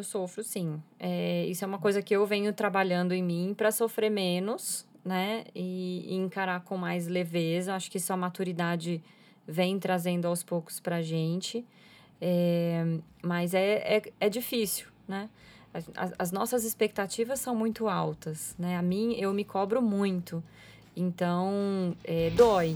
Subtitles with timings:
[0.00, 0.82] eu sofro sim.
[0.98, 5.44] É, isso é uma coisa que eu venho trabalhando em mim para sofrer menos, né?
[5.54, 7.74] E, e, encarar com mais leveza.
[7.74, 9.02] Acho que isso a maturidade
[9.46, 11.64] vem trazendo aos poucos pra gente.
[12.20, 12.84] É,
[13.22, 15.28] mas é, é, é difícil, né?
[15.72, 15.88] As,
[16.18, 18.76] as, nossas expectativas são muito altas, né?
[18.76, 20.42] A mim, eu me cobro muito.
[20.96, 22.74] Então, é, dói.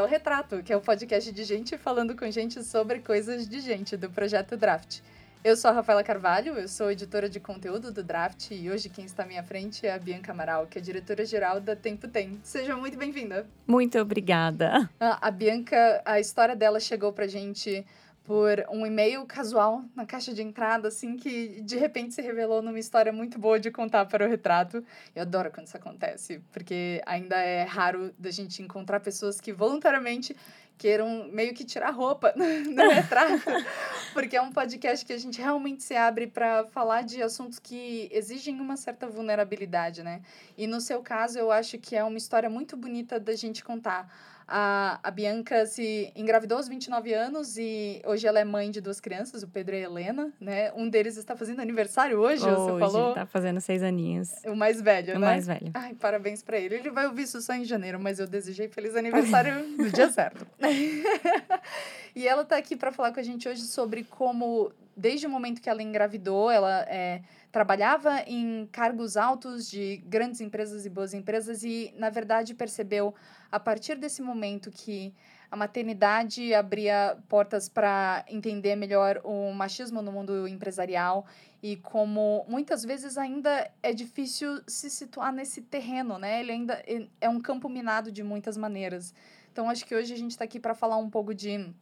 [0.00, 3.98] Ao Retrato, que é o podcast de gente falando com gente sobre coisas de gente
[3.98, 5.00] do projeto Draft.
[5.44, 9.04] Eu sou a Rafaela Carvalho, eu sou editora de conteúdo do Draft e hoje quem
[9.04, 12.40] está à minha frente é a Bianca Amaral, que é diretora-geral da Tempo Tem.
[12.42, 13.46] Seja muito bem-vinda.
[13.66, 14.88] Muito obrigada.
[14.98, 17.84] A Bianca, a história dela chegou pra gente
[18.30, 22.78] por um e-mail casual na caixa de entrada, assim, que de repente se revelou numa
[22.78, 24.84] história muito boa de contar para o retrato.
[25.16, 30.36] Eu adoro quando isso acontece, porque ainda é raro da gente encontrar pessoas que voluntariamente
[30.78, 33.50] queiram meio que tirar roupa no retrato,
[34.14, 38.08] porque é um podcast que a gente realmente se abre para falar de assuntos que
[38.12, 40.22] exigem uma certa vulnerabilidade, né?
[40.56, 44.08] E no seu caso, eu acho que é uma história muito bonita da gente contar
[44.50, 48.98] a, a Bianca se engravidou aos 29 anos e hoje ela é mãe de duas
[49.00, 50.72] crianças, o Pedro e a Helena, né?
[50.72, 53.06] Um deles está fazendo aniversário hoje, hoje você falou?
[53.06, 54.32] Hoje tá fazendo seis aninhos.
[54.44, 55.26] O mais velho, o né?
[55.26, 55.70] O mais velho.
[55.72, 56.74] Ai, parabéns para ele.
[56.74, 60.44] Ele vai ouvir isso só em janeiro, mas eu desejei feliz aniversário no dia certo.
[62.16, 65.60] e ela está aqui para falar com a gente hoje sobre como, desde o momento
[65.60, 71.64] que ela engravidou, ela é trabalhava em cargos altos de grandes empresas e boas empresas
[71.64, 73.14] e, na verdade, percebeu
[73.50, 75.12] a partir desse momento que
[75.50, 81.26] a maternidade abria portas para entender melhor o machismo no mundo empresarial
[81.60, 86.40] e como muitas vezes ainda é difícil se situar nesse terreno, né?
[86.40, 89.12] Ele ainda é, é um campo minado de muitas maneiras.
[89.52, 91.74] Então, acho que hoje a gente está aqui para falar um pouco de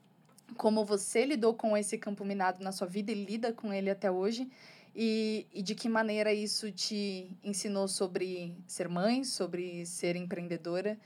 [0.57, 4.11] como você lidou com esse campo minado na sua vida e lida com ele até
[4.11, 4.49] hoje
[4.95, 10.99] e, e de que maneira isso te ensinou sobre ser mãe, sobre ser empreendedora.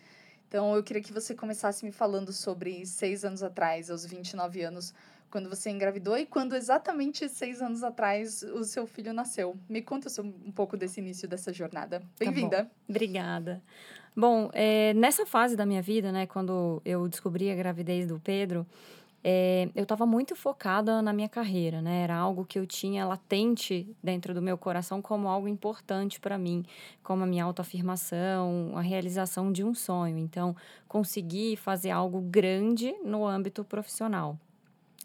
[0.48, 4.93] Então, eu queria que você começasse me falando sobre seis anos atrás, aos 29 anos,
[5.31, 9.56] quando você engravidou e quando exatamente seis anos atrás o seu filho nasceu.
[9.66, 12.00] Me conta um pouco desse início dessa jornada.
[12.00, 12.64] Tá Bem-vinda.
[12.64, 13.62] Tá Obrigada.
[14.14, 18.66] Bom, é, nessa fase da minha vida, né, quando eu descobri a gravidez do Pedro,
[19.24, 22.02] é, eu estava muito focada na minha carreira, né?
[22.02, 26.64] Era algo que eu tinha latente dentro do meu coração como algo importante para mim,
[27.04, 30.18] como a minha autoafirmação, a realização de um sonho.
[30.18, 30.56] Então,
[30.88, 34.36] consegui fazer algo grande no âmbito profissional.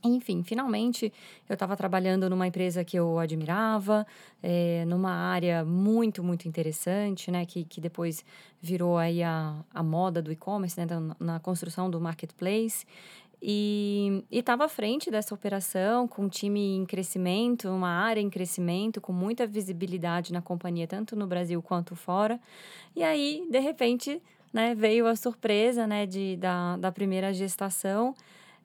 [0.03, 1.11] Enfim, finalmente
[1.49, 4.05] eu estava trabalhando numa empresa que eu admirava,
[4.44, 7.45] é, numa área muito, muito interessante, né?
[7.45, 8.23] Que, que depois
[8.61, 10.85] virou aí a, a moda do e-commerce, né?
[10.85, 12.85] Na, na construção do marketplace.
[13.42, 19.00] E estava à frente dessa operação, com um time em crescimento, uma área em crescimento,
[19.00, 22.40] com muita visibilidade na companhia, tanto no Brasil quanto fora.
[22.96, 24.22] E aí, de repente,
[24.52, 28.16] né, veio a surpresa né, de, da, da primeira gestação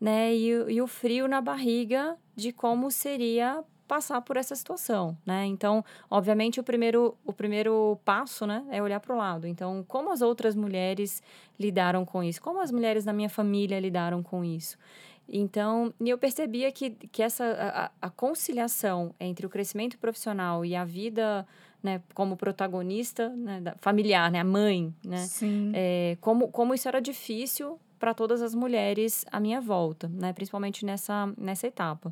[0.00, 5.44] né, e, e o frio na barriga de como seria passar por essa situação, né?
[5.44, 9.46] Então, obviamente, o primeiro, o primeiro passo, né, é olhar para o lado.
[9.46, 11.22] Então, como as outras mulheres
[11.60, 12.40] lidaram com isso?
[12.40, 14.78] Como as mulheres da minha família lidaram com isso?
[15.28, 17.44] Então, e eu percebia que, que essa
[18.00, 21.46] a, a conciliação entre o crescimento profissional e a vida
[21.82, 25.70] né, como protagonista né, da, familiar, né, a mãe, né, Sim.
[25.74, 30.82] É, como, como isso era difícil para todas as mulheres à minha volta, né, principalmente
[30.86, 32.10] nessa, nessa etapa.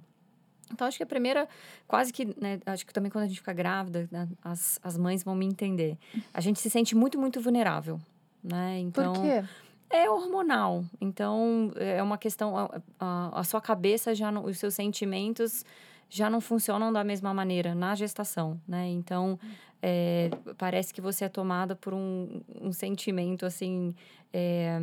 [0.72, 1.48] Então, acho que a primeira,
[1.86, 5.22] quase que, né, acho que também quando a gente fica grávida, né, as, as mães
[5.22, 5.98] vão me entender.
[6.32, 8.00] A gente se sente muito, muito vulnerável,
[8.42, 8.78] né?
[8.78, 9.44] Então, Por quê?
[9.91, 10.84] É hormonal.
[11.00, 15.64] Então, é uma questão, a, a, a sua cabeça já, não, os seus sentimentos
[16.08, 18.88] já não funcionam da mesma maneira na gestação, né?
[18.88, 19.38] Então,
[19.82, 23.94] é, parece que você é tomada por um, um sentimento, assim,
[24.32, 24.78] é,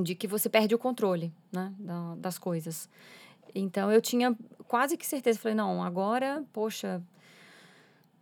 [0.00, 2.88] de que você perde o controle, né, da, das coisas.
[3.54, 4.36] Então eu tinha
[4.66, 7.02] quase que certeza, falei, não, agora, poxa,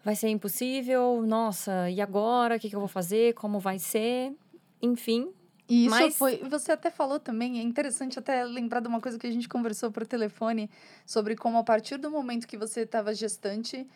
[0.04, 2.56] vai ser impossível, nossa, e agora?
[2.56, 3.34] O que, que eu vou fazer?
[3.34, 4.34] Como vai ser?
[4.82, 5.32] Enfim.
[5.68, 6.18] E isso mas...
[6.18, 6.38] foi.
[6.48, 9.92] Você até falou também, é interessante até lembrar de uma coisa que a gente conversou
[9.92, 10.68] por telefone
[11.06, 13.86] sobre como a partir do momento que você estava gestante,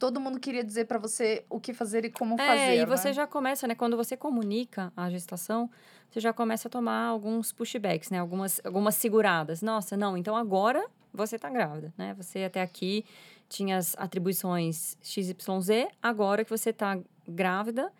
[0.00, 2.76] todo mundo queria dizer para você o que fazer e como é, fazer.
[2.78, 3.14] E você né?
[3.14, 3.74] já começa, né?
[3.74, 5.70] Quando você comunica a gestação,
[6.10, 8.18] você já começa a tomar alguns pushbacks, né?
[8.18, 9.60] Algumas, algumas seguradas.
[9.60, 12.14] Nossa, não, então agora você tá grávida, né?
[12.14, 13.04] Você até aqui
[13.46, 16.98] tinha as atribuições XYZ, agora que você tá
[17.28, 17.92] grávida,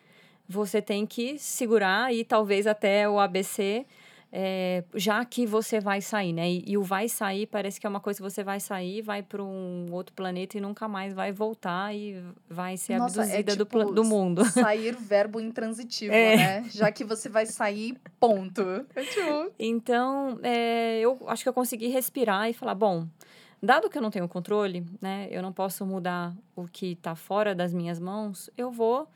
[0.49, 3.85] você tem que segurar e talvez até o ABC
[4.32, 6.49] é, já que você vai sair, né?
[6.49, 9.23] E, e, o vai sair parece que é uma coisa que você vai sair, vai
[9.23, 13.53] para um outro planeta e nunca mais vai voltar e vai ser Nossa, é abduzida
[13.53, 14.44] é tipo do, do mundo.
[14.50, 16.37] Sair verbo intransitivo, é.
[16.37, 16.65] né?
[16.71, 18.62] Já que você vai sair, ponto.
[18.94, 19.53] É tipo...
[19.59, 23.09] Então, é, eu acho que eu consegui respirar e falar, bom,
[23.61, 25.26] dado que eu não tenho controle, né?
[25.31, 29.09] Eu não posso mudar o que está fora das minhas mãos, eu vou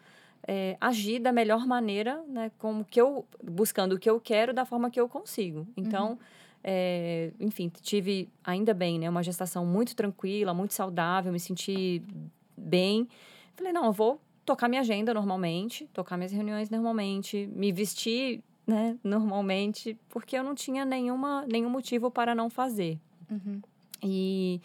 [0.47, 4.65] é, agir da melhor maneira, né, como que eu buscando o que eu quero da
[4.65, 5.67] forma que eu consigo.
[5.77, 6.19] Então, uhum.
[6.63, 12.03] é, enfim, tive ainda bem, né, uma gestação muito tranquila, muito saudável, me senti
[12.57, 13.09] bem.
[13.55, 18.99] Falei, não, eu vou tocar minha agenda normalmente, tocar minhas reuniões normalmente, me vestir, né,
[19.03, 22.99] normalmente, porque eu não tinha nenhuma nenhum motivo para não fazer.
[23.31, 23.61] Uhum.
[24.03, 24.61] E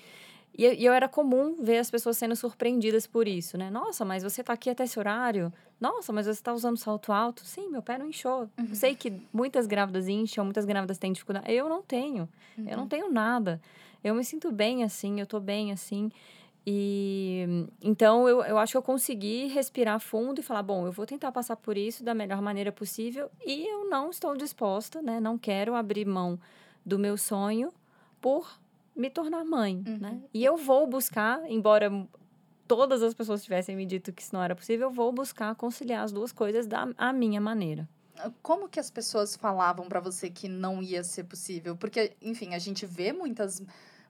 [0.60, 3.70] e, e eu era comum ver as pessoas sendo surpreendidas por isso, né?
[3.70, 5.54] Nossa, mas você tá aqui até esse horário?
[5.80, 7.46] Nossa, mas você está usando salto alto?
[7.46, 8.50] Sim, meu pé não inchou.
[8.58, 8.76] Uhum.
[8.76, 11.50] Sei que muitas grávidas incham, muitas grávidas têm dificuldade.
[11.50, 12.28] Eu não tenho.
[12.58, 12.68] Uhum.
[12.68, 12.90] Eu não uhum.
[12.90, 13.62] tenho nada.
[14.04, 16.12] Eu me sinto bem assim, eu tô bem assim.
[16.68, 21.06] E então eu, eu acho que eu consegui respirar fundo e falar: bom, eu vou
[21.06, 25.22] tentar passar por isso da melhor maneira possível e eu não estou disposta, né?
[25.22, 26.38] Não quero abrir mão
[26.86, 27.72] do meu sonho
[28.20, 28.60] por
[29.00, 29.98] me tornar mãe, uhum.
[29.98, 30.22] né?
[30.34, 31.90] E eu vou buscar, embora
[32.68, 36.04] todas as pessoas tivessem me dito que isso não era possível, eu vou buscar conciliar
[36.04, 37.88] as duas coisas da a minha maneira.
[38.42, 41.78] Como que as pessoas falavam para você que não ia ser possível?
[41.78, 43.64] Porque, enfim, a gente vê muitas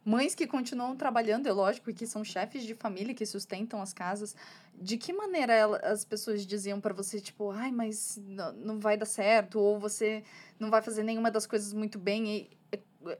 [0.03, 3.93] mães que continuam trabalhando, é lógico, e que são chefes de família, que sustentam as
[3.93, 4.35] casas.
[4.73, 8.97] De que maneira ela, as pessoas diziam para você, tipo, ai, mas não, não vai
[8.97, 10.23] dar certo, ou você
[10.59, 12.35] não vai fazer nenhuma das coisas muito bem?
[12.35, 12.58] E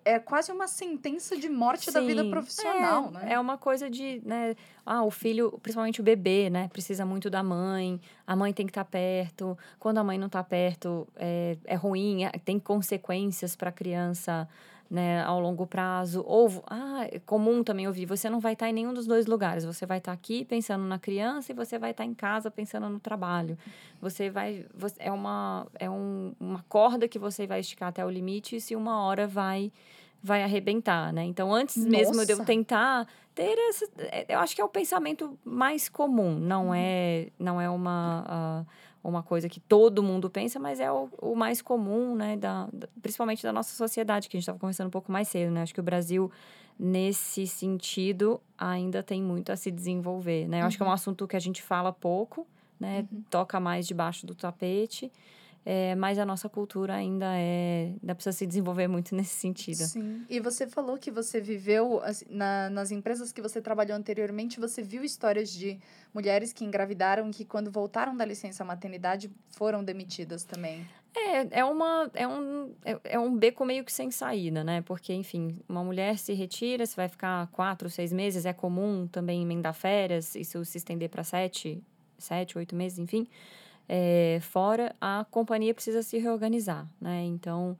[0.03, 3.33] é quase uma sentença de morte Sim, da vida profissional, é, né?
[3.33, 4.55] É uma coisa de, né?
[4.85, 6.67] Ah, o filho, principalmente o bebê, né?
[6.67, 9.57] Precisa muito da mãe, a mãe tem que estar tá perto.
[9.79, 14.47] Quando a mãe não está perto, é, é ruim, é, tem consequências para a criança
[14.89, 16.23] né, ao longo prazo.
[16.25, 19.63] Ou, ah, é comum também ouvir, você não vai estar em nenhum dos dois lugares.
[19.63, 22.99] Você vai estar aqui pensando na criança e você vai estar em casa pensando no
[22.99, 23.57] trabalho.
[24.01, 28.09] Você vai, você, é uma, é um, uma corda que você vai esticar até o
[28.09, 29.71] limite e se uma hora vai
[30.21, 31.23] vai arrebentar, né?
[31.23, 31.89] Então, antes Nossa.
[31.89, 36.37] mesmo de eu tentar ter essa, é, eu acho que é o pensamento mais comum,
[36.37, 36.73] não uhum.
[36.75, 38.67] é, não é uma uh,
[39.03, 42.87] uma coisa que todo mundo pensa, mas é o, o mais comum, né, da, da,
[43.01, 45.61] principalmente da nossa sociedade, que a gente estava conversando um pouco mais cedo, né?
[45.61, 46.31] Acho que o Brasil,
[46.77, 50.57] nesse sentido, ainda tem muito a se desenvolver, né?
[50.57, 50.67] Eu uhum.
[50.67, 50.93] acho que é um uhum.
[50.93, 52.45] assunto que a gente fala pouco,
[52.79, 53.07] né?
[53.11, 53.23] Uhum.
[53.29, 55.11] Toca mais debaixo do tapete,
[55.65, 57.93] é, mas a nossa cultura ainda é.
[58.01, 59.83] ainda precisa se desenvolver muito nesse sentido.
[59.83, 60.25] Sim.
[60.29, 64.81] E você falou que você viveu, assim, na, nas empresas que você trabalhou anteriormente, você
[64.81, 65.79] viu histórias de
[66.13, 70.87] mulheres que engravidaram e que, quando voltaram da licença maternidade, foram demitidas também.
[71.15, 74.81] É, é, uma, é, um, é, é um beco meio que sem saída, né?
[74.81, 79.41] Porque, enfim, uma mulher se retira, você vai ficar quatro, seis meses, é comum também
[79.41, 81.83] emendar férias, isso se estender para sete,
[82.17, 83.27] sete, oito meses, enfim
[83.91, 87.23] é, fora, a companhia precisa se reorganizar, né?
[87.23, 87.75] Então,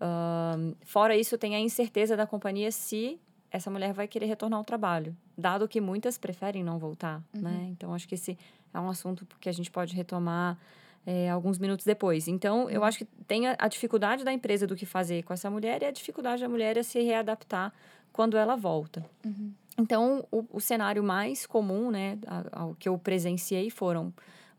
[0.00, 3.20] uh, fora isso, tem a incerteza da companhia se
[3.52, 7.42] essa mulher vai querer retornar ao trabalho, dado que muitas preferem não voltar, uhum.
[7.42, 7.68] né?
[7.70, 8.36] Então, acho que esse
[8.74, 10.58] é um assunto que a gente pode retomar
[11.06, 12.26] é, alguns minutos depois.
[12.26, 12.86] Então, eu uhum.
[12.86, 15.86] acho que tem a, a, dificuldade da empresa do que fazer com essa mulher e
[15.86, 17.72] a dificuldade da mulher a se readaptar
[18.12, 19.04] quando ela volta.
[19.24, 19.52] Uhum.
[19.78, 22.18] Então, o, o, cenário mais comum, né,
[22.50, 24.12] ao que eu presenciei foram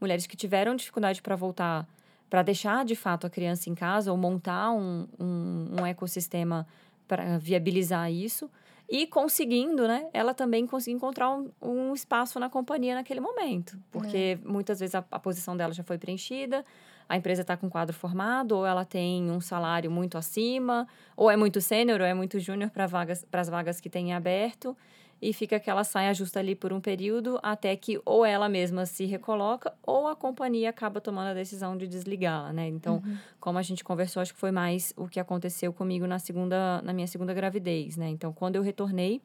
[0.06, 1.88] mulheres que tiveram dificuldade para voltar,
[2.30, 6.68] para deixar de fato a criança em casa ou montar um, um, um ecossistema
[7.08, 8.50] para viabilizar isso.
[8.88, 10.08] E conseguindo, né?
[10.14, 13.80] Ela também conseguir encontrar um, um espaço na companhia naquele momento.
[13.92, 14.48] Porque é.
[14.48, 16.64] muitas vezes a, a posição dela já foi preenchida,
[17.10, 21.36] a empresa está com quadro formado, ou ela tem um salário muito acima, ou é
[21.36, 24.78] muito sênior, ou é muito júnior para vagas, as vagas que tem aberto
[25.22, 28.86] e fica que ela saia justa ali por um período até que ou ela mesma
[28.86, 32.68] se recoloca ou a companhia acaba tomando a decisão de desligá-la, né?
[32.68, 33.18] Então, uhum.
[33.40, 36.94] como a gente conversou, acho que foi mais o que aconteceu comigo na segunda, na
[36.94, 38.10] minha segunda gravidez, né?
[38.10, 39.22] Então, quando eu retornei,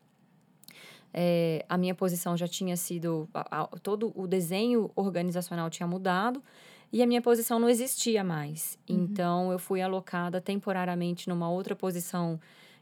[1.13, 6.43] é, a minha posição já tinha sido a, a, todo o desenho organizacional tinha mudado
[6.93, 8.79] e a minha posição não existia mais.
[8.89, 8.97] Uhum.
[8.97, 12.41] Então, eu fui alocada temporariamente numa outra posição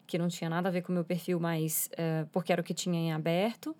[0.09, 2.65] que não tinha nada a ver com o meu perfil, mas uh, porque era o
[2.65, 3.77] que tinha em aberto.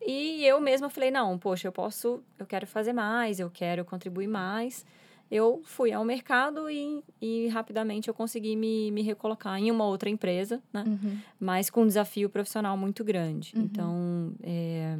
[0.00, 4.28] E eu mesma falei, não, poxa, eu posso, eu quero fazer mais, eu quero contribuir
[4.28, 4.86] mais.
[5.30, 10.08] Eu fui ao mercado e, e rapidamente eu consegui me, me recolocar em uma outra
[10.08, 10.84] empresa, né?
[10.86, 11.18] Uhum.
[11.40, 13.52] Mas com um desafio profissional muito grande.
[13.56, 13.62] Uhum.
[13.62, 14.98] Então, é,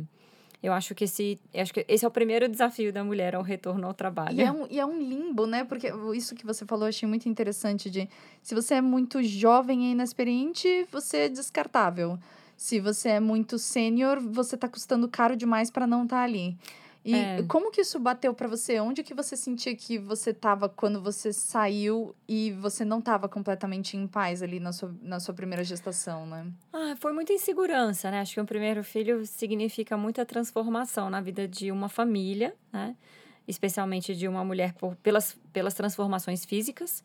[0.63, 3.87] eu acho que esse, acho que esse é o primeiro desafio da mulher ao retorno
[3.87, 4.39] ao trabalho.
[4.39, 5.65] E é um, e é um limbo, né?
[5.65, 8.09] Porque isso que você falou eu achei muito interessante de
[8.43, 12.17] se você é muito jovem e inexperiente, você é descartável.
[12.57, 16.57] Se você é muito sênior, você tá custando caro demais para não estar tá ali.
[17.05, 17.43] E é.
[17.49, 18.79] como que isso bateu para você?
[18.79, 23.97] Onde que você sentia que você estava quando você saiu e você não estava completamente
[23.97, 26.47] em paz ali na sua, na sua primeira gestação, né?
[26.73, 28.21] Ah, foi muita insegurança, né?
[28.21, 32.95] Acho que um primeiro filho significa muita transformação na vida de uma família, né?
[33.49, 37.03] Especialmente de uma mulher por, pelas, pelas transformações físicas.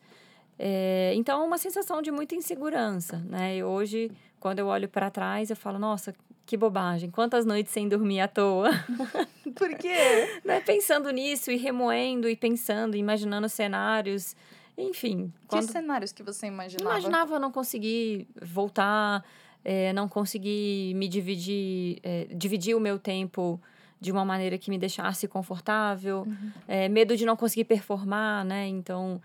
[0.56, 3.56] É, então, uma sensação de muita insegurança, né?
[3.56, 6.14] E hoje, quando eu olho para trás, eu falo, nossa,
[6.48, 8.70] que bobagem, quantas noites sem dormir à toa.
[9.54, 10.40] Por quê?
[10.42, 10.60] né?
[10.60, 14.34] Pensando nisso e remoendo e pensando, imaginando cenários,
[14.76, 15.30] enfim.
[15.42, 15.70] Que quando...
[15.70, 16.98] cenários que você imaginava?
[16.98, 19.22] Imaginava não conseguir voltar,
[19.62, 23.60] é, não conseguir me dividir, é, dividir o meu tempo
[24.00, 26.52] de uma maneira que me deixasse confortável, uhum.
[26.66, 28.66] é, medo de não conseguir performar, né?
[28.66, 29.20] Então,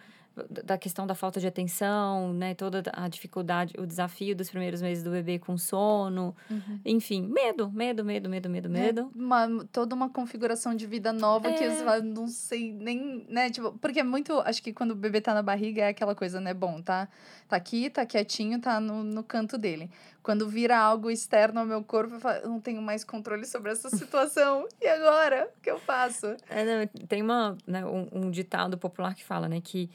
[0.49, 2.55] da questão da falta de atenção, né?
[2.55, 6.35] Toda a dificuldade, o desafio dos primeiros meses do bebê com sono.
[6.49, 6.79] Uhum.
[6.83, 9.11] Enfim, medo, medo, medo, medo, medo, é, medo.
[9.15, 11.53] Uma, toda uma configuração de vida nova é...
[11.53, 13.51] que eu não sei nem, né?
[13.51, 14.39] Tipo, porque é muito.
[14.39, 16.51] Acho que quando o bebê tá na barriga é aquela coisa, né?
[16.51, 17.07] Bom, tá,
[17.47, 19.89] tá aqui, tá quietinho, tá no, no canto dele.
[20.23, 23.71] Quando vira algo externo ao meu corpo, eu, falo, eu não tenho mais controle sobre
[23.71, 24.67] essa situação.
[24.81, 25.47] e agora?
[25.57, 26.35] O que eu faço?
[26.49, 29.61] É, não, tem uma, né, um, um ditado popular que fala, né?
[29.61, 29.91] Que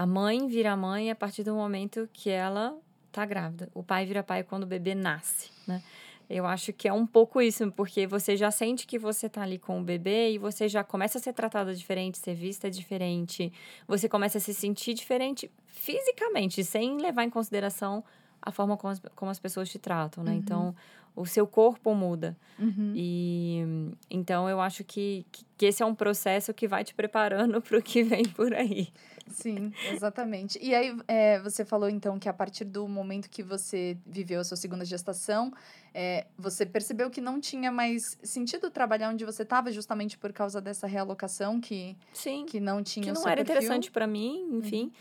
[0.00, 2.74] a mãe vira mãe a partir do momento que ela
[3.12, 3.68] tá grávida.
[3.74, 5.82] O pai vira pai quando o bebê nasce, né?
[6.26, 9.58] Eu acho que é um pouco isso, porque você já sente que você tá ali
[9.58, 13.52] com o bebê e você já começa a ser tratada diferente, ser vista diferente.
[13.86, 18.02] Você começa a se sentir diferente fisicamente, sem levar em consideração
[18.42, 20.32] a forma como as, como as pessoas te tratam, né?
[20.32, 20.38] Uhum.
[20.38, 20.74] Então,
[21.14, 22.36] o seu corpo muda.
[22.58, 22.92] Uhum.
[22.94, 23.64] E
[24.10, 27.82] então eu acho que, que esse é um processo que vai te preparando para o
[27.82, 28.88] que vem por aí.
[29.28, 30.58] Sim, exatamente.
[30.60, 34.44] E aí, é, você falou então que a partir do momento que você viveu a
[34.44, 35.52] sua segunda gestação,
[35.94, 40.60] é, você percebeu que não tinha mais sentido trabalhar onde você estava, justamente por causa
[40.60, 43.54] dessa realocação que, Sim, que não tinha que não era perfil.
[43.54, 44.84] interessante para mim, enfim.
[44.84, 44.92] Uhum.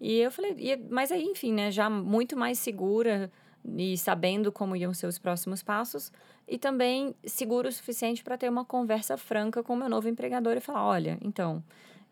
[0.00, 3.30] E eu falei, e, mas aí, enfim, né, já muito mais segura
[3.76, 6.10] e sabendo como iam ser os próximos passos,
[6.48, 10.56] e também seguro o suficiente para ter uma conversa franca com o meu novo empregador
[10.56, 11.62] e falar: olha, então,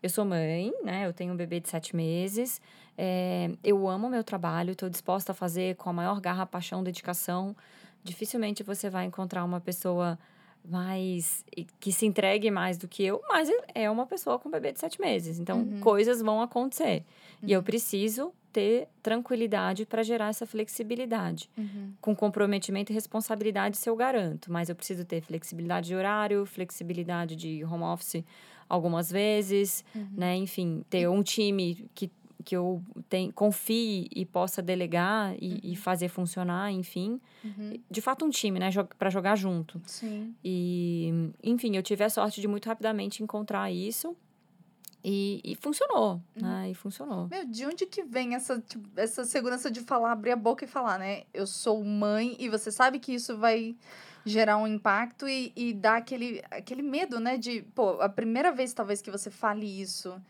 [0.01, 1.07] eu sou mãe, né?
[1.07, 2.61] Eu tenho um bebê de sete meses,
[2.97, 7.55] é, eu amo meu trabalho, estou disposta a fazer com a maior garra, paixão, dedicação.
[8.03, 10.17] Dificilmente você vai encontrar uma pessoa
[10.63, 11.43] mais
[11.79, 14.79] que se entregue mais do que eu, mas é uma pessoa com um bebê de
[14.79, 15.39] sete meses.
[15.39, 15.79] Então, uhum.
[15.79, 17.03] coisas vão acontecer.
[17.41, 17.49] Uhum.
[17.49, 17.65] E eu uhum.
[17.65, 21.49] preciso ter tranquilidade para gerar essa flexibilidade.
[21.57, 21.93] Uhum.
[22.01, 24.51] Com comprometimento e responsabilidade, se eu garanto.
[24.51, 28.23] Mas eu preciso ter flexibilidade de horário, flexibilidade de home office
[28.67, 30.07] algumas vezes, uhum.
[30.15, 30.35] né?
[30.35, 32.11] Enfim, ter um time que
[32.43, 35.59] que eu tem, confie e possa delegar e, uhum.
[35.63, 37.19] e fazer funcionar, enfim.
[37.43, 37.79] Uhum.
[37.89, 38.69] De fato, um time, né?
[38.97, 39.81] para jogar junto.
[39.85, 40.33] Sim.
[40.43, 44.15] E, enfim, eu tive a sorte de muito rapidamente encontrar isso.
[45.01, 46.41] E, e funcionou, uhum.
[46.41, 46.71] né?
[46.71, 47.29] E funcionou.
[47.29, 50.67] Meu, de onde que vem essa, tipo, essa segurança de falar, abrir a boca e
[50.67, 51.23] falar, né?
[51.33, 53.77] Eu sou mãe e você sabe que isso vai
[54.25, 57.37] gerar um impacto e, e dar aquele, aquele medo, né?
[57.37, 60.21] De, pô, a primeira vez talvez que você fale isso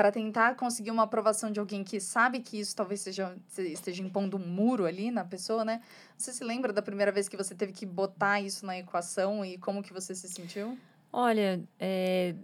[0.00, 4.38] para tentar conseguir uma aprovação de alguém que sabe que isso talvez seja esteja impondo
[4.38, 5.82] um muro ali na pessoa, né?
[6.16, 9.58] Você se lembra da primeira vez que você teve que botar isso na equação e
[9.58, 10.78] como que você se sentiu?
[11.12, 12.34] Olha, é,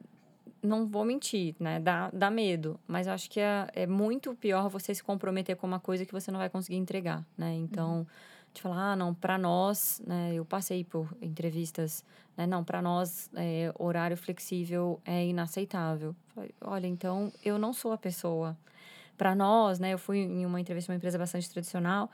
[0.63, 1.81] não vou mentir, né?
[1.81, 5.81] Dá, dá medo, mas acho que é, é muito pior você se comprometer com uma
[5.81, 7.55] coisa que você não vai conseguir entregar, né?
[7.55, 8.07] Então, uhum.
[8.57, 10.33] De falar, ah, não, para nós, né?
[10.35, 12.05] Eu passei por entrevistas,
[12.37, 12.47] né?
[12.47, 16.15] Não, para nós, é, horário flexível é inaceitável.
[16.61, 18.57] Olha, então, eu não sou a pessoa.
[19.17, 19.93] Para nós, né?
[19.95, 22.11] Eu fui em uma entrevista uma empresa bastante tradicional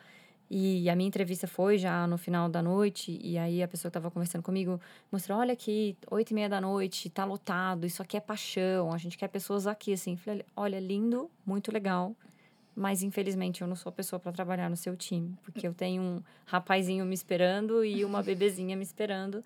[0.55, 3.97] e a minha entrevista foi já no final da noite, e aí a pessoa que
[3.97, 4.79] estava conversando comigo
[5.11, 8.99] mostrou: olha aqui, oito e meia da noite, tá lotado, isso aqui é paixão, a
[8.99, 10.15] gente quer pessoas aqui, assim.
[10.15, 12.15] Falei: olha, lindo, muito legal,
[12.75, 16.03] mas infelizmente eu não sou a pessoa para trabalhar no seu time, porque eu tenho
[16.03, 19.43] um rapazinho me esperando e uma bebezinha me esperando.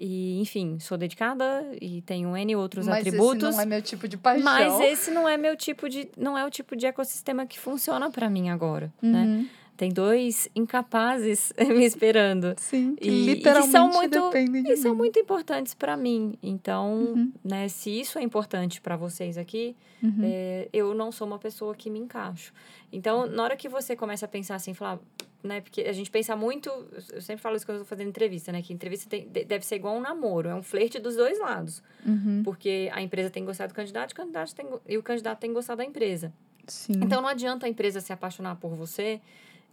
[0.00, 3.42] E, enfim, sou dedicada e tenho N outros mas atributos.
[3.42, 4.44] Mas esse não é meu tipo de paixão.
[4.44, 6.08] Mas esse não é meu tipo de...
[6.16, 9.22] Não é o tipo de ecossistema que funciona para mim agora, né?
[9.22, 9.42] uhum.
[9.42, 9.50] né?
[9.78, 12.52] Tem dois incapazes me esperando.
[12.56, 16.36] Sim, que e, literalmente e que são muito, de e são muito importantes para mim.
[16.42, 17.32] Então, uhum.
[17.44, 20.20] né, se isso é importante para vocês aqui, uhum.
[20.24, 22.52] é, eu não sou uma pessoa que me encaixo.
[22.92, 24.98] Então, na hora que você começa a pensar assim, falar,
[25.44, 25.60] né?
[25.60, 26.68] Porque a gente pensa muito,
[27.12, 28.60] eu sempre falo isso quando eu estou fazendo entrevista, né?
[28.60, 31.84] Que entrevista tem, deve ser igual um namoro, é um flerte dos dois lados.
[32.04, 32.42] Uhum.
[32.42, 35.78] Porque a empresa tem gostado do candidato, o candidato tem, e o candidato tem gostado
[35.78, 36.32] da empresa.
[36.66, 36.94] Sim.
[37.00, 39.20] Então não adianta a empresa se apaixonar por você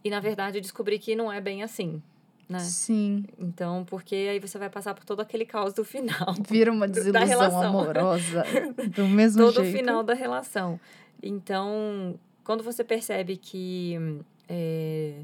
[0.06, 2.00] e, na verdade, descobrir que não é bem assim.
[2.48, 2.60] Né?
[2.60, 3.24] Sim.
[3.38, 6.32] Então, porque aí você vai passar por todo aquele caos do final.
[6.48, 8.44] Vira uma desilusão amorosa
[8.94, 9.76] do mesmo todo o jeito.
[9.78, 10.78] final da relação.
[11.22, 13.96] Então, quando você percebe que
[14.48, 15.14] é,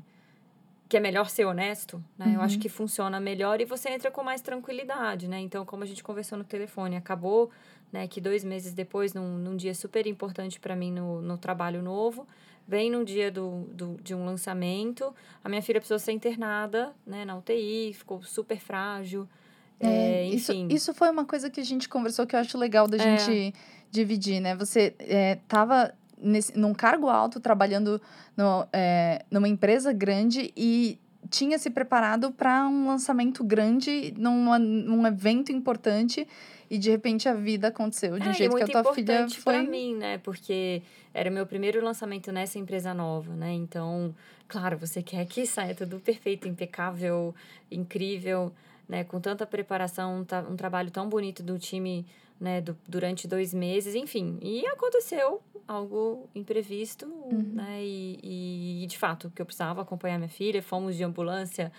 [0.88, 2.32] que é melhor ser honesto, né?
[2.34, 2.60] Eu acho Uhum.
[2.60, 5.38] que funciona melhor e você entra com mais tranquilidade, né?
[5.40, 7.50] Então, como a gente conversou no telefone, acabou,
[7.92, 8.06] né?
[8.08, 12.26] Que dois meses depois, num, num dia super importante para mim no, no trabalho novo,
[12.66, 17.24] vem num dia do, do, de um lançamento, a minha filha precisou ser internada, né?
[17.24, 19.28] Na UTI, ficou super frágil.
[19.80, 20.72] É, isso, enfim.
[20.72, 23.18] isso foi uma coisa que a gente conversou que eu acho legal da É.
[23.18, 23.54] gente
[23.90, 24.54] dividir, né?
[24.56, 28.00] Você é, tava nesse, num cargo alto, trabalhando
[28.36, 35.06] no, é, numa empresa grande e tinha se preparado para um lançamento grande, numa, num
[35.06, 36.26] evento importante,
[36.72, 39.52] e de repente a vida aconteceu de um É, jeito que a tua filha foi.
[39.52, 40.16] para mim, né?
[40.16, 40.80] Porque
[41.12, 43.52] era meu primeiro lançamento nessa empresa nova, né?
[43.52, 44.14] Então,
[44.48, 47.34] claro, você quer que saia tudo perfeito, impecável,
[47.70, 48.50] incrível,
[48.88, 49.04] né?
[49.04, 52.06] Com tanta preparação, um, tra- trabalho tão bonito do time,
[52.40, 52.62] né?
[52.62, 54.38] Du- durante dois meses, enfim.
[54.40, 57.06] E aconteceu algo imprevisto,
[57.52, 57.84] né?
[57.84, 61.70] E, e, de fato, que eu precisava acompanhar minha filha, fomos de ambulância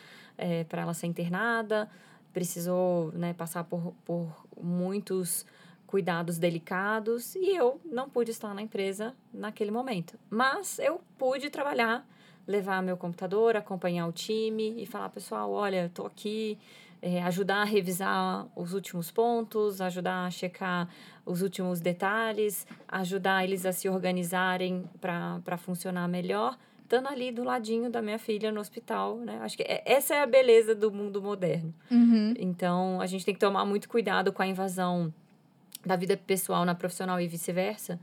[0.70, 1.90] para ela ser internada,
[2.32, 3.34] precisou, né?
[3.34, 5.46] Passar por, por muitos
[5.86, 10.18] cuidados delicados e eu não pude estar na empresa naquele momento.
[10.30, 12.04] Mas eu pude trabalhar,
[12.48, 16.58] levar meu computador, acompanhar o time e falar, pessoal, olha, estou aqui,
[17.00, 20.90] é, ajudar a revisar os últimos pontos, ajudar a checar
[21.26, 26.58] os últimos detalhes, ajudar eles a se organizarem para funcionar melhor,
[26.94, 29.40] estando ali do ladinho da minha filha no hospital, né?
[29.42, 31.74] Acho que é- essa é a beleza do mundo moderno.
[31.90, 32.34] Uhum.
[32.38, 35.12] Então, a gente tem que tomar muito cuidado com a invasão
[35.84, 38.00] da vida pessoal na profissional e vice-versa.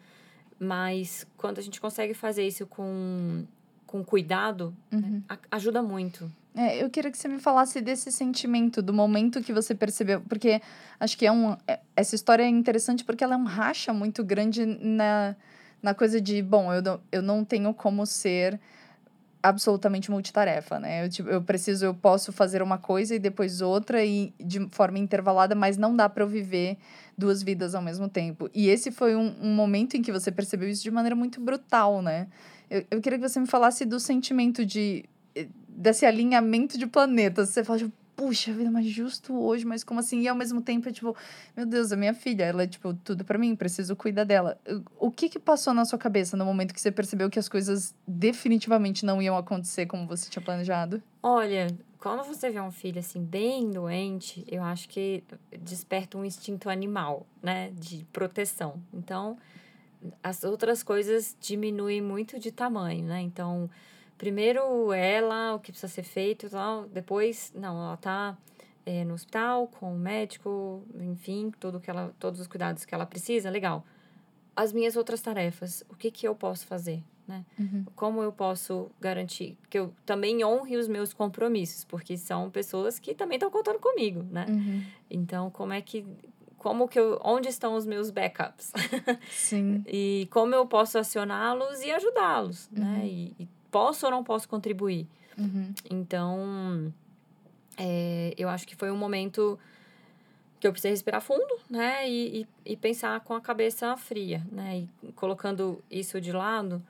[0.58, 3.44] Mas quando a gente consegue fazer isso com,
[3.86, 5.22] com cuidado, Uhum.
[5.28, 6.30] a- ajuda muito.
[6.56, 10.60] É, eu queria que você me falasse desse sentimento, do momento que você percebeu, porque
[10.98, 14.24] acho que é um, é- essa história é interessante porque ela é um racha muito
[14.24, 15.36] grande na,
[15.80, 18.60] na coisa de, bom, eu não, eu não tenho como ser
[19.42, 21.04] absolutamente multitarefa, né?
[21.04, 24.98] Eu, tipo, eu preciso, eu posso fazer uma coisa e depois outra e de forma
[24.98, 26.76] intervalada, mas não dá para eu viver
[27.16, 28.50] duas vidas ao mesmo tempo.
[28.54, 32.02] E esse foi um, um momento em que você percebeu isso de maneira muito brutal,
[32.02, 32.28] né?
[32.70, 35.04] Eu, eu queria que você me falasse do sentimento de
[35.68, 37.48] desse alinhamento de planetas.
[37.48, 40.20] Você fala, tipo, puxa vida, mas justo hoje, mas como assim?
[40.20, 41.16] E ao mesmo tempo é tipo,
[41.56, 44.60] meu Deus, a minha filha, ela é tipo tudo pra mim, preciso cuidar dela.
[44.98, 47.94] O que que passou na sua cabeça no momento que você percebeu que as coisas
[48.06, 51.02] definitivamente não iam acontecer como você tinha planejado?
[51.22, 55.24] Olha, quando você vê um filho assim, bem doente, eu acho que
[55.58, 57.70] desperta um instinto animal, né?
[57.74, 58.82] De proteção.
[58.92, 59.38] Então,
[60.22, 63.22] as outras coisas diminuem muito de tamanho, né?
[63.22, 63.70] Então,
[64.20, 66.86] primeiro ela, o que precisa ser feito e tal.
[66.86, 68.36] Depois, não, ela tá
[68.84, 73.06] eh, no hospital com o médico, enfim, tudo que ela, todos os cuidados que ela
[73.06, 73.82] precisa, legal.
[74.54, 77.46] As minhas outras tarefas, o que que eu posso fazer, né?
[77.96, 83.14] Como eu posso garantir que eu também honre os meus compromissos, porque são pessoas que
[83.14, 84.44] também estão contando comigo, né?
[84.50, 84.84] Uhum.
[85.08, 86.04] Então, como é que
[86.58, 88.70] como que eu, onde estão os meus backups?
[89.32, 89.82] Sim.
[89.86, 92.98] e como eu posso acioná-los e ajudá-los, né?
[92.98, 93.06] Uhum.
[93.06, 95.06] E, e posso ou não posso contribuir?
[95.38, 95.72] Uhum.
[95.90, 96.92] Então,
[97.76, 99.58] é, eu acho que foi um momento
[100.58, 102.08] que eu precisei respirar fundo, né?
[102.08, 104.86] E, e, e pensar com a cabeça fria, né?
[105.02, 106.82] E colocando isso de lado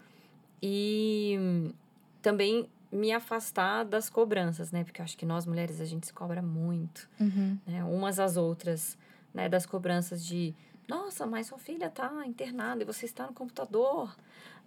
[0.63, 1.73] e
[2.21, 4.83] também me afastar das cobranças, né?
[4.83, 7.57] Porque eu acho que nós mulheres a gente se cobra muito, Uhum.
[7.67, 7.85] né?
[7.85, 8.99] Umas às outras,
[9.33, 9.49] né?
[9.49, 10.55] Das cobranças de
[10.89, 14.13] nossa, mas sua filha tá internada e você está no computador.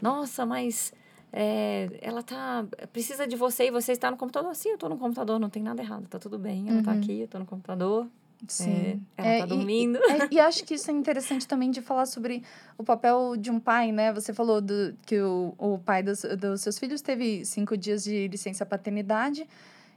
[0.01, 0.93] Nossa, mas
[1.35, 4.55] é, ela tá precisa de você e você está no computador.
[4.55, 6.69] Sim, eu tô no computador, não tem nada errado, tá tudo bem.
[6.69, 6.97] Ela tá Uhum.
[6.97, 8.07] aqui, eu tô no computador.
[8.47, 9.01] Sim.
[9.17, 9.97] É, ela tá e- dormindo.
[9.97, 12.43] é, e acho que isso é interessante também de falar sobre
[12.77, 14.13] o papel de um pai, né?
[14.13, 18.27] Você falou do, que o, o pai dos, dos seus filhos teve cinco dias de
[18.27, 19.47] licença paternidade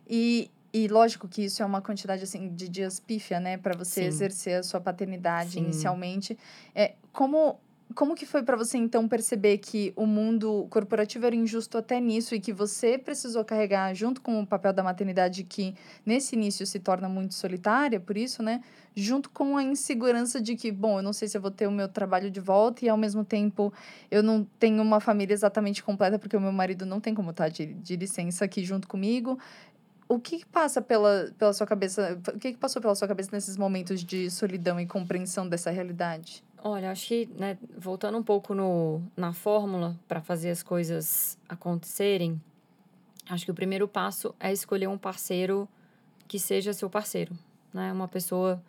[0.08, 3.58] e, e lógico que isso é uma quantidade assim de dias pífia, né?
[3.58, 4.06] Para você Sim.
[4.06, 5.64] exercer a sua paternidade Sim.
[5.64, 6.38] inicialmente.
[6.74, 7.58] É, como
[7.94, 12.34] como que foi para você então perceber que o mundo corporativo era injusto até nisso
[12.34, 16.80] e que você precisou carregar junto com o papel da maternidade que nesse início se
[16.80, 18.60] torna muito solitária, por isso, né?
[18.94, 21.70] Junto com a insegurança de que, bom, eu não sei se eu vou ter o
[21.70, 23.72] meu trabalho de volta e ao mesmo tempo
[24.10, 27.48] eu não tenho uma família exatamente completa porque o meu marido não tem como estar
[27.48, 29.38] de, de licença aqui junto comigo.
[30.08, 32.18] O que, que passa pela, pela sua cabeça?
[32.34, 36.45] O que, que passou pela sua cabeça nesses momentos de solidão e compreensão dessa realidade?
[36.68, 42.42] Olha, acho que, né, voltando um pouco no, na fórmula para fazer as coisas acontecerem,
[43.30, 45.68] acho que o primeiro passo é escolher um parceiro
[46.26, 47.38] que seja seu parceiro,
[47.72, 47.92] né?
[47.92, 48.60] Uma pessoa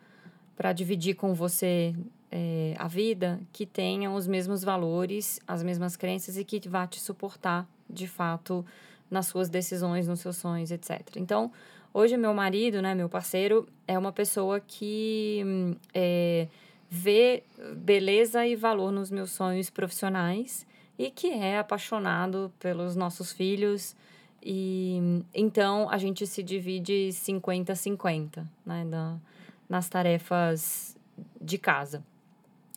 [0.56, 1.92] para dividir com você
[2.30, 7.00] é, a vida que tenha os mesmos valores, as mesmas crenças e que vá te
[7.00, 8.64] suportar, de fato,
[9.10, 11.16] nas suas decisões, nos seus sonhos, etc.
[11.16, 11.50] Então,
[11.92, 16.46] hoje meu marido, né, meu parceiro, é uma pessoa que é,
[16.90, 17.42] vê
[17.76, 20.66] beleza e valor nos meus sonhos profissionais
[20.98, 23.94] e que é apaixonado pelos nossos filhos.
[24.42, 29.16] E então a gente se divide 50-50 né, da,
[29.68, 30.96] nas tarefas
[31.40, 32.02] de casa.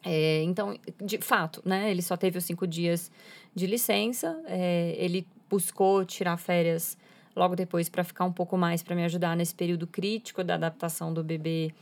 [0.03, 3.11] É, então, de fato, né, ele só teve os cinco dias
[3.53, 6.97] de licença, é, ele buscou tirar férias
[7.35, 11.13] logo depois para ficar um pouco mais para me ajudar nesse período crítico da adaptação
[11.13, 11.73] do bebê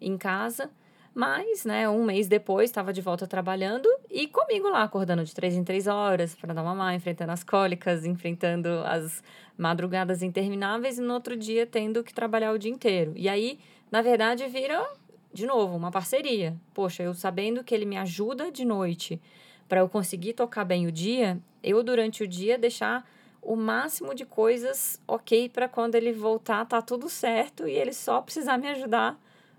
[0.00, 0.70] em casa.
[1.14, 5.54] Mas, né, um mês depois, estava de volta trabalhando e comigo lá, acordando de três
[5.54, 9.22] em três horas para dar mamar, enfrentando as cólicas, enfrentando as
[9.56, 13.12] madrugadas intermináveis e no outro dia tendo que trabalhar o dia inteiro.
[13.16, 13.58] E aí,
[13.90, 14.88] na verdade, vira,
[15.32, 16.56] de novo, uma parceria.
[16.72, 19.20] Poxa, eu sabendo que ele me ajuda de noite
[19.68, 23.04] para eu conseguir tocar bem o dia, eu durante o dia deixar
[23.42, 28.20] o máximo de coisas ok para quando ele voltar tá tudo certo e ele só
[28.20, 29.18] precisar me ajudar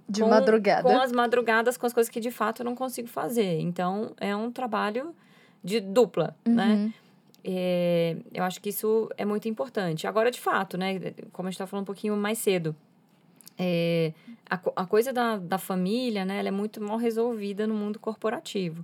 [0.09, 0.83] de com, madrugada.
[0.83, 3.59] Com as madrugadas, com as coisas que de fato eu não consigo fazer.
[3.59, 5.13] Então, é um trabalho
[5.63, 6.51] de dupla, né?
[6.51, 6.85] uhum.
[6.85, 6.93] né?
[7.43, 10.05] É, eu acho que isso é muito importante.
[10.05, 10.99] Agora, de fato, né?
[11.31, 12.75] Como a gente estava falando um pouquinho mais cedo,
[13.57, 14.13] é,
[14.49, 16.39] a, a coisa da, da família, né?
[16.39, 18.83] Ela é muito mal resolvida no mundo corporativo.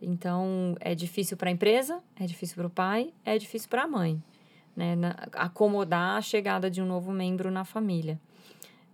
[0.00, 3.88] Então, é difícil para a empresa, é difícil para o pai, é difícil para a
[3.88, 4.22] mãe,
[4.74, 4.96] né?
[4.96, 8.18] Na, acomodar a chegada de um novo membro na família.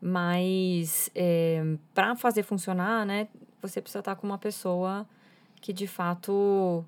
[0.00, 3.28] Mas é, eh, para fazer funcionar, né,
[3.62, 5.06] você precisa estar com uma pessoa
[5.60, 6.84] que de fato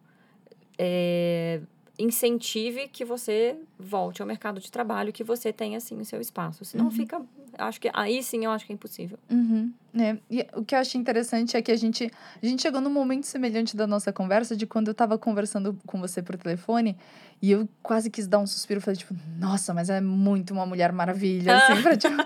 [0.78, 1.60] é,
[1.98, 6.64] incentive que você volte ao mercado de trabalho, que você tenha assim o seu espaço.
[6.64, 6.90] Senão uhum.
[6.90, 7.20] fica
[7.58, 9.18] acho que aí sim eu acho que é impossível.
[9.30, 9.72] Uhum.
[9.98, 12.90] É, e o que eu acho interessante é que a gente, a gente chegou num
[12.90, 16.96] momento semelhante da nossa conversa, de quando eu estava conversando com você por telefone,
[17.42, 20.92] e eu quase quis dar um suspiro, falei, tipo, nossa, mas é muito uma mulher
[20.92, 22.16] maravilha, assim, pra, tipo,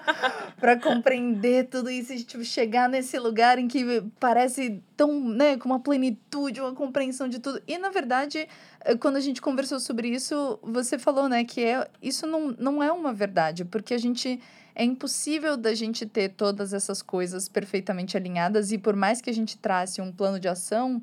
[0.63, 5.69] pra compreender tudo isso e, tipo, chegar nesse lugar em que parece tão, né, com
[5.69, 7.61] uma plenitude, uma compreensão de tudo.
[7.67, 8.47] E, na verdade,
[8.85, 12.81] eh, quando a gente conversou sobre isso, você falou, né, que é, isso não, não
[12.81, 14.41] é uma verdade, porque a gente
[14.73, 19.35] é impossível da gente ter todas essas coisas perfeitamente alinhadas e por mais que a
[19.35, 21.03] gente trace um plano de ação,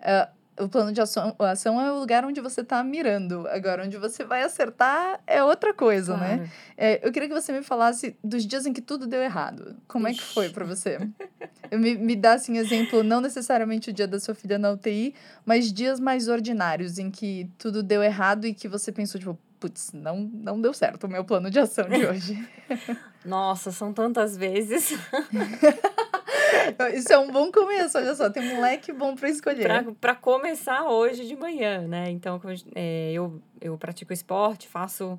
[0.00, 3.46] uh, o plano de ação, ação é o lugar onde você está mirando.
[3.48, 6.26] Agora, onde você vai acertar é outra coisa, né?
[6.26, 6.42] claro.
[6.42, 6.50] né?
[6.76, 9.76] É, eu queria que você me falasse dos dias em que tudo deu errado.
[9.88, 10.20] Como Ixi.
[10.20, 10.98] é que foi para você?
[11.72, 15.14] me, me dá, assim, exemplo, não necessariamente o dia da sua filha na UTI,
[15.44, 19.92] mas dias mais ordinários em que tudo deu errado e que você pensou, tipo, putz,
[19.92, 22.48] não, não deu certo o meu plano de ação de hoje.
[23.24, 24.92] Nossa, são tantas vezes.
[26.94, 29.94] Isso é um bom começo, olha só, tem um leque bom para escolher.
[30.00, 32.10] Para começar hoje de manhã, né?
[32.10, 32.40] Então,
[32.74, 35.18] é, eu, eu pratico esporte, faço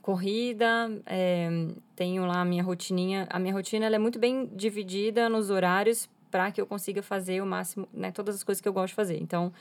[0.00, 1.48] corrida, é,
[1.94, 3.26] tenho lá a minha rotininha.
[3.30, 7.42] A minha rotina ela é muito bem dividida nos horários para que eu consiga fazer
[7.42, 9.18] o máximo, né, todas as coisas que eu gosto de fazer.
[9.20, 9.52] Então,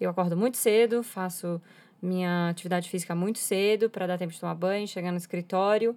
[0.00, 1.60] eu acordo muito cedo, faço
[2.02, 5.96] minha atividade física muito cedo para dar tempo de tomar banho, chegar no escritório.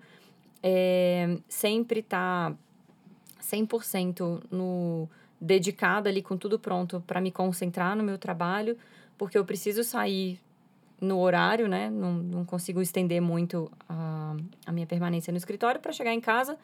[0.62, 2.54] É, sempre tá
[3.42, 8.78] 100% no dedicada ali com tudo pronto para me concentrar no meu trabalho,
[9.18, 10.40] porque eu preciso sair
[11.02, 11.90] no horário, né?
[11.90, 14.36] Não, não consigo estender muito a,
[14.66, 16.58] a minha permanência no escritório para chegar em casa,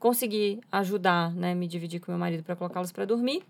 [0.00, 1.54] conseguir ajudar, né?
[1.54, 3.44] Me dividir com meu marido para colocá-los para dormir.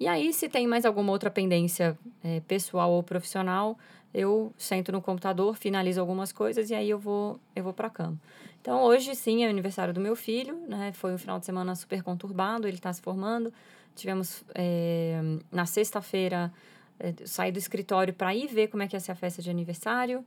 [0.00, 3.76] E aí, se tem mais alguma outra pendência é, pessoal ou profissional,
[4.12, 8.18] eu sento no computador, finalizo algumas coisas e aí eu vou, eu vou para cama.
[8.60, 10.92] Então, hoje sim é o aniversário do meu filho, né?
[10.92, 13.52] Foi um final de semana super conturbado, ele está se formando.
[13.94, 16.52] Tivemos é, na sexta-feira
[16.98, 19.50] é, sair do escritório para ir ver como é que ia ser a festa de
[19.50, 20.24] aniversário.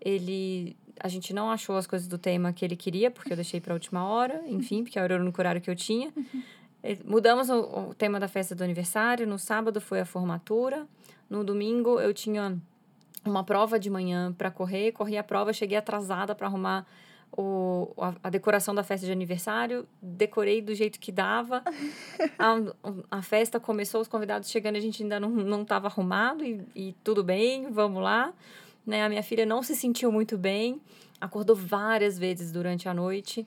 [0.00, 3.60] Ele a gente não achou as coisas do tema que ele queria, porque eu deixei
[3.60, 6.10] para última hora, enfim, porque era o único horário que eu tinha.
[7.04, 9.26] Mudamos o, o tema da festa do aniversário.
[9.26, 10.86] No sábado foi a formatura.
[11.28, 12.58] No domingo eu tinha
[13.30, 16.86] uma prova de manhã para correr, corri a prova, cheguei atrasada para arrumar
[17.36, 21.62] o, a, a, decoração da festa de aniversário, decorei do jeito que dava.
[22.38, 26.62] A, a festa começou, os convidados chegando, a gente ainda não, não estava arrumado e,
[26.74, 28.32] e tudo bem, vamos lá.
[28.86, 29.04] Né?
[29.04, 30.80] A minha filha não se sentiu muito bem,
[31.20, 33.44] acordou várias vezes durante a noite.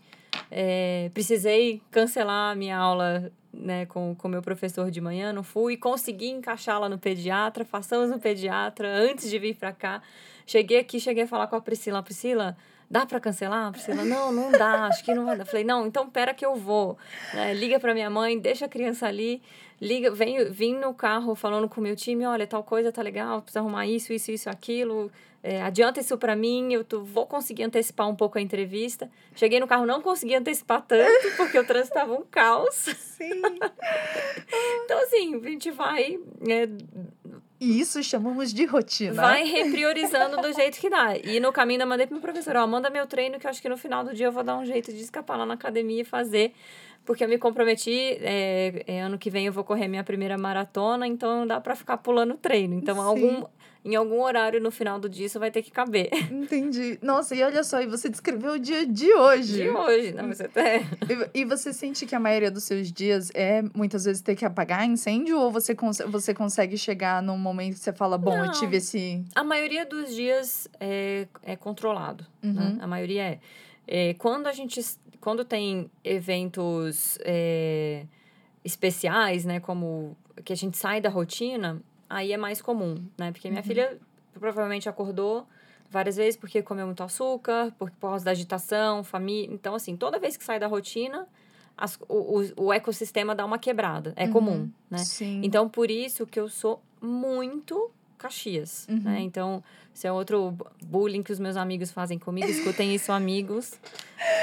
[0.51, 5.75] É, precisei cancelar a minha aula né, com o meu professor de manhã, não fui,
[5.75, 10.01] consegui encaixá-la no pediatra, passamos no pediatra antes de vir para cá.
[10.45, 12.57] Cheguei aqui, cheguei a falar com a Priscila, Priscila,
[12.89, 13.71] dá para cancelar?
[13.71, 15.45] Priscila, não, não dá, acho que não vai dar.
[15.45, 16.97] Falei, não, então pera que eu vou.
[17.33, 17.53] Né?
[17.53, 19.41] Liga para minha mãe, deixa a criança ali,
[19.79, 23.41] liga, vem, vim no carro falando com o meu time, olha, tal coisa tá legal,
[23.41, 27.63] precisa arrumar isso, isso, isso, aquilo é, adianta isso para mim, eu tô, vou conseguir
[27.63, 29.09] antecipar um pouco a entrevista.
[29.35, 32.75] Cheguei no carro, não consegui antecipar tanto, porque o trânsito estava um caos.
[32.75, 33.41] Sim.
[34.83, 36.19] então, assim, a gente vai.
[36.47, 36.67] É,
[37.59, 39.21] e isso chamamos de rotina.
[39.21, 41.17] Vai repriorizando do jeito que dá.
[41.17, 43.61] E no caminho eu mandei pro meu professor, ó, manda meu treino que eu acho
[43.61, 46.01] que no final do dia eu vou dar um jeito de escapar lá na academia
[46.01, 46.53] e fazer.
[47.05, 51.07] Porque eu me comprometi, é, é, ano que vem eu vou correr minha primeira maratona,
[51.07, 52.75] então não dá para ficar pulando treino.
[52.75, 53.43] Então, algum,
[53.83, 56.09] em algum horário no final do dia isso vai ter que caber.
[56.31, 56.99] Entendi.
[57.01, 59.63] Nossa, e olha só, e você descreveu o dia de hoje.
[59.63, 60.61] De hoje, não, você tá...
[61.33, 64.45] e, e você sente que a maioria dos seus dias é muitas vezes ter que
[64.45, 68.45] apagar incêndio ou você, cons você consegue chegar num momento que você fala, bom, não,
[68.45, 69.23] eu tive esse.
[69.33, 72.25] A maioria dos dias é, é controlado.
[72.43, 72.53] Uhum.
[72.53, 72.77] Né?
[72.81, 73.39] A maioria é.
[73.87, 74.13] é.
[74.15, 74.81] Quando a gente.
[75.19, 78.05] Quando tem eventos é,
[78.63, 79.59] especiais, né?
[79.59, 80.15] Como
[80.45, 83.31] que a gente sai da rotina, aí é mais comum, né?
[83.31, 83.67] Porque minha uhum.
[83.67, 83.97] filha
[84.33, 85.45] provavelmente acordou
[85.89, 89.53] várias vezes porque comeu muito açúcar, por, por causa da agitação, família.
[89.53, 91.27] Então, assim, toda vez que sai da rotina,
[91.77, 94.13] as, o, o, o ecossistema dá uma quebrada.
[94.15, 94.31] É uhum.
[94.31, 94.99] comum, né?
[94.99, 95.41] Sim.
[95.43, 98.95] Então, por isso que eu sou muito Caxias, né?
[98.95, 99.01] uhum.
[99.03, 99.19] né?
[99.21, 100.55] Então, se é outro
[100.85, 103.73] bullying que os meus amigos fazem comigo, escutem isso, amigos.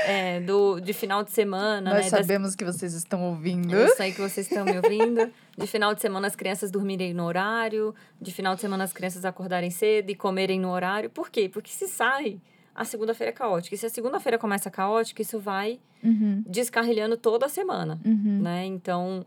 [0.07, 2.19] É, do, de final de semana, Nós né?
[2.19, 2.57] sabemos das...
[2.57, 3.75] que vocês estão ouvindo.
[3.75, 5.31] Eu sei que vocês estão me ouvindo.
[5.57, 9.25] De final de semana as crianças dormirem no horário, de final de semana as crianças
[9.25, 11.11] acordarem cedo e comerem no horário.
[11.11, 11.49] Por quê?
[11.49, 12.41] Porque se sai,
[12.75, 13.75] a segunda-feira é caótica.
[13.75, 16.43] E se a segunda-feira começa caótica, isso vai uhum.
[16.47, 18.41] descarrilhando toda a semana, uhum.
[18.43, 18.65] né?
[18.65, 19.25] Então...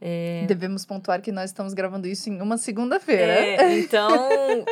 [0.00, 0.44] É...
[0.46, 3.32] Devemos pontuar que nós estamos gravando isso em uma segunda-feira.
[3.32, 4.64] É, então,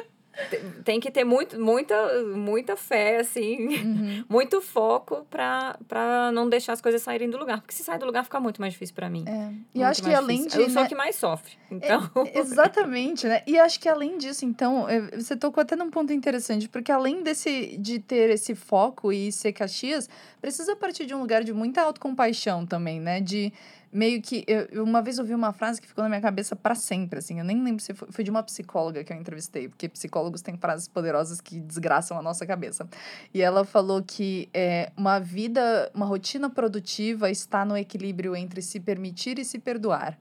[0.85, 1.95] tem que ter muito, muita,
[2.35, 4.25] muita fé, assim, uhum.
[4.29, 7.61] muito foco para não deixar as coisas saírem do lugar.
[7.61, 9.25] Porque se sai do lugar, fica muito mais difícil para mim.
[9.27, 9.51] É.
[9.75, 10.61] E acho que além difícil.
[10.61, 10.67] de.
[10.67, 10.89] Eu sou né?
[10.89, 11.53] que mais sofre.
[11.71, 12.11] Então.
[12.27, 13.43] É, exatamente, né?
[13.47, 17.23] E acho que além disso, então, é, você tocou até num ponto interessante, porque além
[17.23, 20.09] desse, de ter esse foco e ser Caxias,
[20.41, 23.21] precisa partir de um lugar de muita autocompaixão também, né?
[23.21, 23.53] De
[23.95, 24.45] meio que.
[24.49, 27.39] Eu, uma vez ouvi uma frase que ficou na minha cabeça para sempre, assim.
[27.39, 30.57] Eu nem lembro se foi, foi de uma psicóloga que eu entrevistei, porque psicólogos têm
[30.57, 32.89] frases poderosas que desgraçam a nossa cabeça.
[33.33, 38.81] E ela falou que é, uma vida, uma rotina produtiva está no equilíbrio entre se
[38.81, 40.19] permitir e se perdoar.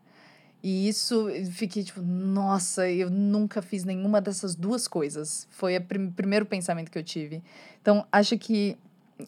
[0.62, 5.46] E isso, fiquei tipo, nossa, eu nunca fiz nenhuma dessas duas coisas.
[5.50, 7.44] Foi o prim primeiro pensamento que eu tive.
[7.82, 8.78] Então, acho que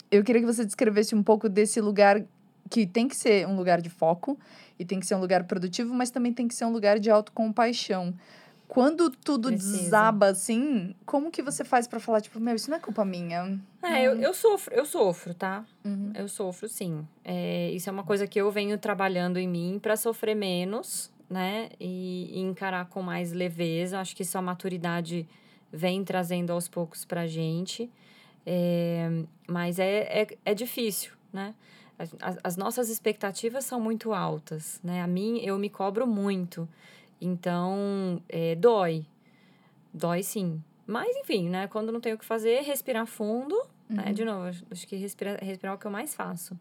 [0.09, 2.23] eu queria que você descrevesse um pouco desse lugar
[2.69, 4.37] que tem que ser um lugar de foco
[4.77, 7.09] e tem que ser um lugar produtivo, mas também tem que ser um lugar de
[7.09, 8.13] autocompaixão.
[8.67, 9.77] Quando tudo Precisa.
[9.77, 13.59] desaba assim, como que você faz para falar, tipo, meu, isso não é culpa minha?
[13.83, 15.63] É, eu, eu sofro, eu sofro, tá?
[15.83, 16.11] Uhum.
[16.15, 17.07] Eu sofro, sim.
[17.23, 21.69] É, isso é uma coisa que eu venho trabalhando em mim para sofrer menos, né?
[21.79, 23.99] E, e, encarar com mais leveza.
[23.99, 25.27] Acho que isso a maturidade
[25.71, 27.89] vem trazendo aos poucos pra gente.
[28.45, 29.09] É,
[29.47, 31.53] mas é, é, é difícil, né?
[31.97, 35.01] As, as nossas expectativas são muito altas, né?
[35.01, 36.67] A mim, eu me cobro muito.
[37.19, 39.05] Então, é, dói.
[39.93, 40.61] Dói sim.
[40.85, 41.67] Mas, enfim, né?
[41.67, 43.55] Quando não tenho o que fazer, respirar fundo.
[43.89, 43.97] Né?
[44.01, 44.05] Uhum.
[44.07, 44.13] Né?
[44.13, 46.59] De novo, acho que respirar, respirar é o que eu mais faço.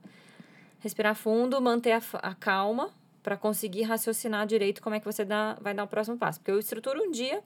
[0.79, 2.91] Respirar fundo, manter a, a calma
[3.23, 6.39] para conseguir raciocinar direito como é que você dá, vai dar o próximo passo.
[6.39, 7.43] Porque eu estruturo um dia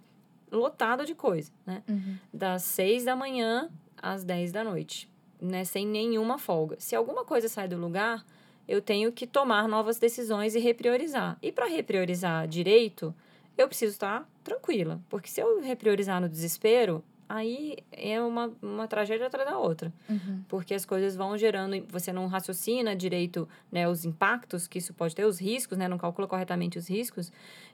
[0.51, 1.83] lotado de coisa, né?
[1.89, 2.17] Uhum.
[2.33, 5.09] Das seis da manhã às dez da noite
[5.41, 6.77] né, sem nenhuma folga.
[6.79, 8.25] Se alguma coisa sai do lugar,
[8.67, 11.39] eu tenho que tomar novas decisões e repriorizar.
[11.43, 13.15] E para repriorizar direito,
[13.57, 19.27] eu preciso estar tranquila, porque se eu repriorizar no desespero, aí é uma, uma tragédia
[19.27, 19.93] atrás da outra.
[20.09, 20.43] Uhum.
[20.49, 25.15] Porque as coisas vão gerando, você não raciocina direito né, os impactos que isso pode
[25.15, 27.31] ter, os riscos, né, não calcula corretamente os riscos,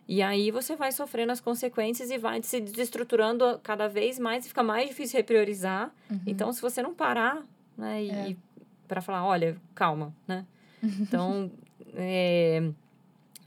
[0.09, 4.49] e aí você vai sofrendo as consequências e vai se desestruturando cada vez mais e
[4.49, 5.93] fica mais difícil repriorizar.
[6.11, 6.21] Uhum.
[6.27, 7.43] Então, se você não parar,
[7.77, 8.37] né, e, é.
[8.89, 10.45] para falar, olha, calma, né?
[11.01, 11.51] Então,
[11.95, 12.71] é,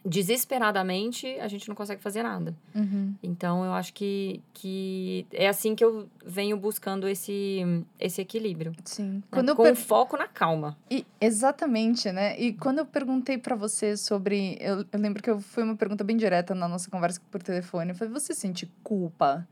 [0.03, 2.55] desesperadamente, a gente não consegue fazer nada.
[2.73, 3.13] Uhum.
[3.21, 7.61] Então, eu acho que, que é assim que eu venho buscando esse,
[7.99, 8.73] esse equilíbrio.
[8.85, 9.21] Sim.
[9.31, 9.53] né?
[9.53, 10.77] Com per- foco na calma.
[10.89, 12.39] E, exatamente, né?
[12.39, 14.57] E quando eu perguntei pra você sobre.
[14.59, 17.91] Eu, eu lembro que eu, foi uma pergunta bem direta na nossa conversa por telefone.
[17.91, 19.47] Eu falei, você sente culpa?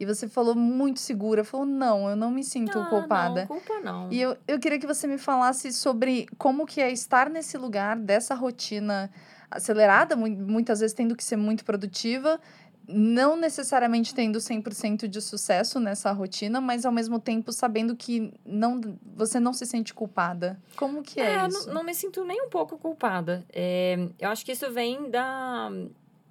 [0.00, 1.42] E você falou muito segura.
[1.44, 3.40] Falou, não, eu não me sinto Ah, culpada.
[3.40, 4.12] Não, culpa não.
[4.12, 7.96] E eu, eu queria que você me falasse sobre como que é estar nesse lugar
[7.96, 9.10] dessa rotina
[9.50, 12.38] acelerada, mui- muitas vezes tendo que ser muito produtiva,
[12.86, 18.80] não necessariamente tendo 100% de sucesso nessa rotina, mas ao mesmo tempo sabendo que não,
[19.16, 20.58] você não se sente culpada.
[20.76, 21.66] Como que é, É, isso?
[21.66, 23.44] não, não me sinto nem um pouco culpada.
[23.52, 25.70] É, eu acho que isso vem da,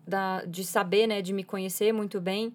[0.07, 2.53] da, de saber, né, de me conhecer muito bem,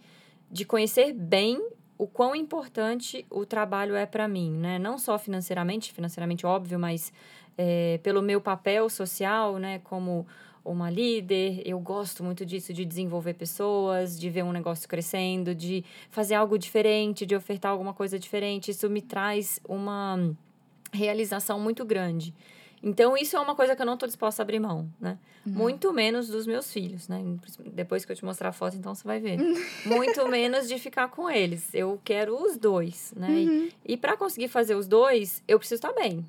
[0.53, 1.59] de conhecer bem
[1.97, 4.79] o quão importante o trabalho é para mim, né?
[4.79, 7.13] Não só financeiramente, financeiramente óbvio, mas
[7.57, 10.27] é, pelo meu papel social, né, como
[10.65, 15.85] uma líder, eu gosto muito disso, de desenvolver pessoas, de ver um negócio crescendo, de
[16.11, 18.71] fazer algo diferente, de ofertar alguma coisa diferente.
[18.71, 20.35] Isso me traz uma
[20.93, 22.35] realização muito grande.
[22.83, 25.17] Então, isso é uma coisa que eu não estou disposta a abrir mão, né?
[25.47, 27.23] Muito menos dos meus filhos, né?
[27.73, 29.39] Depois que eu te mostrar a foto, então você vai ver.
[29.87, 31.73] Muito menos de ficar com eles.
[31.73, 33.31] Eu quero os dois, né?
[33.31, 36.27] E, e para conseguir fazer os dois, eu preciso estar bem.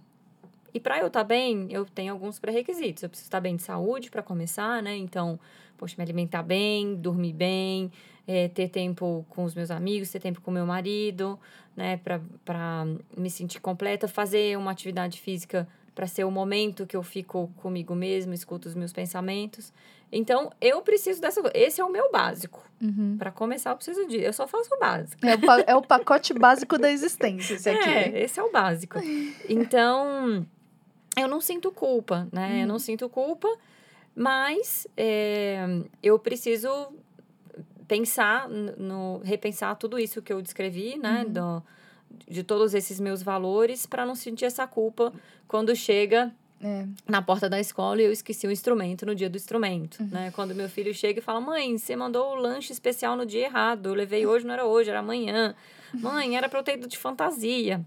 [0.73, 3.03] E para eu estar bem, eu tenho alguns pré-requisitos.
[3.03, 4.95] Eu preciso estar bem de saúde para começar, né?
[4.95, 5.39] Então,
[5.77, 7.91] poxa, me alimentar bem, dormir bem,
[8.27, 11.39] é, ter tempo com os meus amigos, ter tempo com meu marido,
[11.75, 11.99] né?
[12.43, 12.85] Para
[13.15, 17.93] me sentir completa, fazer uma atividade física para ser o momento que eu fico comigo
[17.95, 19.71] mesmo, escuto os meus pensamentos.
[20.11, 21.57] Então, eu preciso dessa coisa.
[21.57, 22.63] Esse é o meu básico.
[22.81, 23.15] Uhum.
[23.17, 24.23] Para começar, eu preciso disso.
[24.25, 25.25] Eu só faço o básico.
[25.25, 27.89] É, o pa- é o pacote básico da existência, esse aqui.
[27.89, 28.99] É, esse é o básico.
[29.49, 30.45] Então,
[31.17, 32.63] eu não sinto culpa, né?
[32.63, 33.47] Eu não sinto culpa,
[34.15, 35.65] mas é,
[36.01, 36.93] eu preciso
[37.87, 41.25] pensar no, repensar tudo isso que eu descrevi, né?
[41.27, 41.61] Do,
[42.27, 45.11] de todos esses meus valores para não sentir essa culpa
[45.47, 46.31] quando chega
[46.63, 46.85] É.
[47.07, 50.07] na porta da escola e eu esqueci o instrumento no dia do instrumento, Uhum.
[50.11, 50.31] né?
[50.33, 53.87] Quando meu filho chega e fala: "Mãe, você mandou o lanche especial no dia errado.
[53.89, 55.53] Eu levei hoje, não era hoje, era amanhã.
[55.93, 57.83] Mãe, era para eu ter ido de fantasia".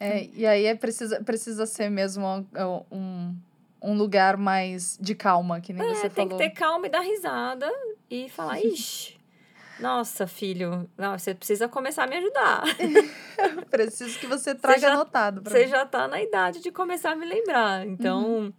[0.00, 2.24] É, e aí é precisa, precisa ser mesmo
[2.90, 3.34] um,
[3.82, 6.38] um lugar mais de calma, que nem você É, tem falou.
[6.38, 7.68] que ter calma e dar risada
[8.10, 9.17] e falar: "Ixi,
[9.80, 12.62] nossa, filho, não, você precisa começar a me ajudar.
[13.70, 15.70] Preciso que você traga já- anotado pra Você mim.
[15.70, 17.86] já tá na idade de começar a me lembrar.
[17.86, 18.52] Então,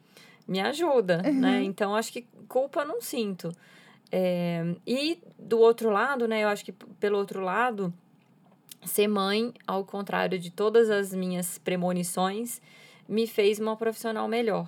[0.48, 1.62] me ajuda, né?
[1.64, 3.52] Então, acho que culpa não sinto.
[4.12, 6.44] É, e do outro lado, né?
[6.44, 7.94] Eu acho que pelo outro lado,
[8.86, 12.62] ser mãe, ao contrário de todas as minhas premonições,
[13.08, 14.68] me fez uma profissional melhor.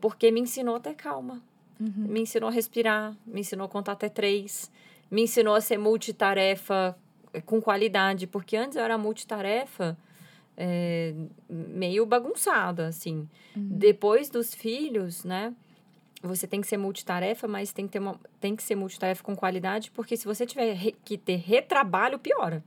[0.00, 1.40] Porque me ensinou a ter calma.
[1.80, 1.92] Uhum.
[2.08, 4.70] Me ensinou a respirar, me ensinou a contar até três,
[5.12, 6.96] me ensinou a ser multitarefa
[7.34, 9.96] eh, com qualidade, porque antes eu era multitarefa
[10.56, 11.14] eh,
[11.48, 13.28] meio bagunçada, assim.
[13.54, 15.54] Depois dos filhos, né?
[16.22, 19.36] Você tem que ser multitarefa, mas tem que, ter uma, tem que ser multitarefa com
[19.36, 22.62] qualidade, porque se você tiver re- que ter retrabalho, piora.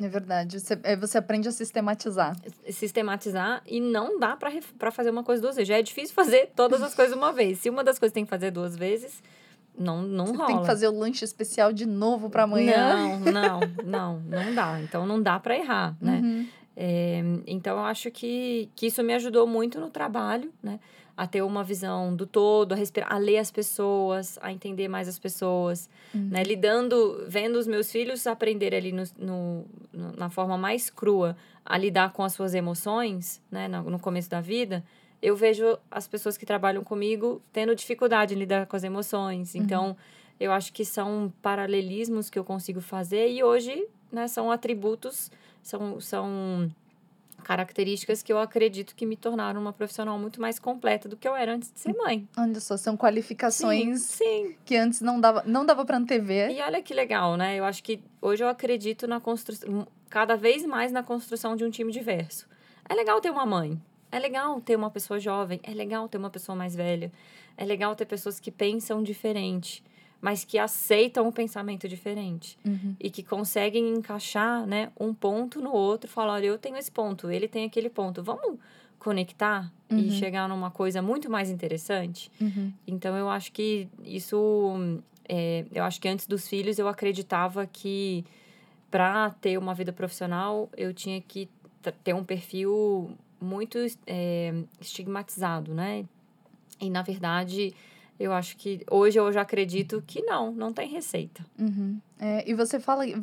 [0.00, 0.60] É verdade.
[0.60, 2.36] Você, é, você aprende a sistematizar.
[2.68, 5.68] Sistematizar e não dá para fazer uma coisa duas vezes.
[5.68, 7.58] Já é difícil fazer todas as coisas uma vez.
[7.58, 9.22] Se uma das coisas tem que fazer duas vezes,
[9.78, 10.46] não, não Você rola.
[10.46, 12.88] tem que fazer o lanche especial de novo para amanhã.
[12.88, 14.80] Não, não, não, não dá.
[14.80, 16.20] Então não dá para errar, né?
[16.22, 16.46] Uhum.
[16.74, 20.80] É, então eu acho que, que isso me ajudou muito no trabalho, né?
[21.14, 25.06] A ter uma visão do todo, a respirar, a ler as pessoas, a entender mais
[25.06, 26.42] as pessoas, né?
[26.42, 31.76] Lidando, vendo os meus filhos aprender ali no, no, no- na forma mais crua a
[31.76, 33.68] lidar com as suas emoções, né?
[33.68, 34.82] No, no começo da vida,
[35.22, 39.54] eu vejo as pessoas que trabalham comigo tendo dificuldade em lidar com as emoções.
[39.54, 39.96] Então,
[40.40, 45.30] eu acho que são paralelismos que eu consigo fazer e hoje, né, são atributos,
[45.62, 46.68] são, são
[47.44, 51.36] características que eu acredito que me tornaram uma profissional muito mais completa do que eu
[51.36, 52.26] era antes de ser mãe.
[52.36, 54.56] Olha só, são qualificações Sim, sim.
[54.64, 56.50] que antes não dava, não dava para antever.
[56.50, 57.56] E olha que legal, né?
[57.56, 61.70] Eu acho que hoje eu acredito na construção, cada vez mais na construção de um
[61.70, 62.48] time diverso.
[62.88, 63.80] É legal ter uma mãe,
[64.12, 67.10] é legal ter uma pessoa jovem, é legal ter uma pessoa mais velha,
[67.56, 69.82] é legal ter pessoas que pensam diferente,
[70.20, 72.94] mas que aceitam o pensamento diferente Uhum.
[73.00, 77.28] e que conseguem encaixar, né, um ponto no outro, falar, olha, eu tenho esse ponto,
[77.30, 78.56] ele tem aquele ponto, vamos
[79.00, 79.98] conectar Uhum.
[79.98, 82.30] e chegar numa coisa muito mais interessante.
[82.40, 82.72] Uhum.
[82.86, 88.24] Então eu acho que isso, é, eu acho que antes dos filhos eu acreditava que
[88.90, 91.48] para ter uma vida profissional eu tinha que
[92.04, 93.10] ter um perfil
[93.42, 96.04] muito é, estigmatizado, né?
[96.80, 97.74] E na verdade
[98.18, 101.44] Eu acho que hoje eu já acredito que não, não tem receita.
[101.58, 101.98] Uhum.
[102.20, 103.14] É, e você fala, eh,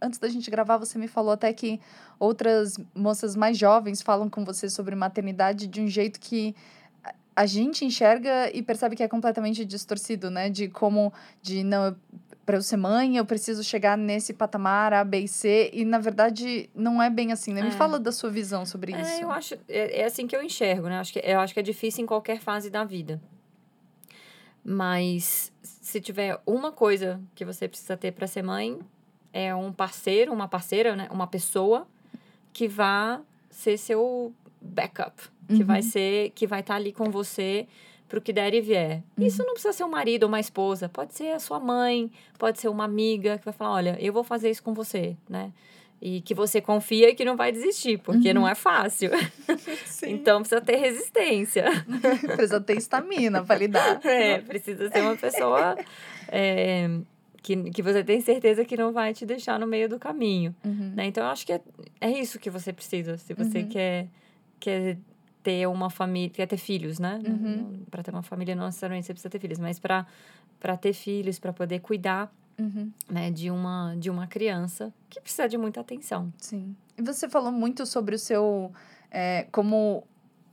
[0.00, 1.80] antes da gente gravar, você me falou até que
[2.20, 6.54] outras moças mais jovens falam com você sobre maternidade de um jeito que
[7.34, 10.48] a gente enxerga e percebe que é completamente distorcido, né?
[10.48, 11.12] De como,
[11.42, 11.96] de não,
[12.44, 15.98] para eu ser mãe, eu preciso chegar nesse patamar A, B e C, e na
[15.98, 17.62] verdade não é bem assim, né?
[17.62, 17.70] Me é.
[17.70, 19.22] fala da sua visão sobre é, isso.
[19.22, 20.98] Eu acho, é, é, assim que eu enxergo, né?
[20.98, 23.20] Acho que, eu acho que é difícil em qualquer fase da vida.
[24.62, 28.78] Mas se tiver uma coisa que você precisa ter para ser mãe,
[29.32, 31.08] é um parceiro, uma parceira, né?
[31.10, 31.86] Uma pessoa
[32.52, 33.20] que vá
[33.50, 35.66] ser seu backup, que uhum.
[35.66, 37.66] vai ser, que vai estar tá ali com você
[38.08, 39.02] para o que der e vier.
[39.16, 39.26] Uhum.
[39.26, 42.60] Isso não precisa ser um marido ou uma esposa, pode ser a sua mãe, pode
[42.60, 45.52] ser uma amiga que vai falar, olha, eu vou fazer isso com você, né?
[46.00, 48.34] E que você confia e que não vai desistir, porque uhum.
[48.34, 49.10] não é fácil.
[50.06, 51.64] então precisa ter resistência.
[52.36, 54.00] precisa ter estamina para lidar.
[54.04, 55.76] É, precisa ser uma pessoa
[56.28, 56.90] é,
[57.42, 60.54] que, que você tem certeza que não vai te deixar no meio do caminho.
[60.64, 60.92] Uhum.
[60.94, 61.06] Né?
[61.06, 61.60] Então eu acho que é,
[62.00, 63.16] é isso que você precisa.
[63.16, 63.68] Se você uhum.
[63.68, 64.08] quer,
[64.60, 64.98] quer
[65.44, 67.20] ter uma família, quer ter filhos, né?
[67.24, 67.84] Uhum.
[67.90, 70.04] Para ter uma família não necessariamente você precisa ter filhos, mas para
[70.58, 72.90] para ter filhos, para poder cuidar uhum.
[73.10, 76.32] né, de, uma, de uma criança que precisa de muita atenção.
[76.38, 76.74] Sim.
[76.96, 78.72] E você falou muito sobre o seu.
[79.10, 80.06] É, como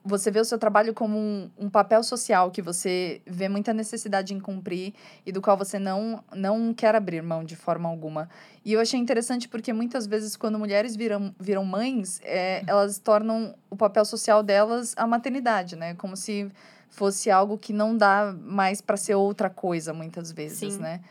[0.03, 4.33] você vê o seu trabalho como um, um, papel social que você vê muita necessidade
[4.33, 4.93] em cumprir
[5.25, 8.27] e do qual você não, não quer abrir mão de forma alguma.
[8.65, 13.53] E eu achei interessante porque muitas vezes, quando mulheres viram, viram mães, é, elas tornam
[13.69, 15.93] o papel social delas a maternidade, né?
[15.95, 16.51] Como se
[16.89, 20.81] fosse algo que não dá mais para ser outra coisa, muitas vezes, Sim.
[20.81, 21.01] né?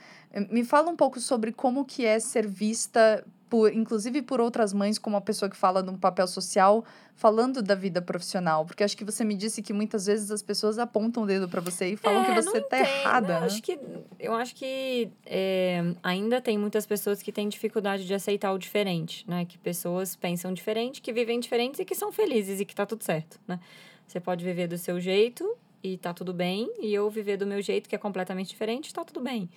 [0.51, 4.97] Me fala um pouco sobre como que é ser vista por, inclusive por outras mães,
[4.97, 6.85] como uma pessoa que fala de um papel social,
[7.17, 8.65] falando da vida profissional?
[8.65, 11.61] Porque acho que você me disse que muitas vezes as pessoas apontam o dedo para
[11.61, 13.35] você e falam é, que você tá errada.
[13.35, 13.47] Eu, né?
[13.47, 13.79] acho que,
[14.21, 19.29] eu acho que é, ainda tem muitas pessoas que têm dificuldade de aceitar o diferente,
[19.29, 19.45] né?
[19.45, 23.03] Que pessoas pensam diferente, que vivem diferentes e que são felizes e que tá tudo
[23.03, 23.59] certo, né?
[24.07, 27.61] Você pode viver do seu jeito e tá tudo bem, e eu viver do meu
[27.63, 29.49] jeito, que é completamente diferente, tá tudo bem.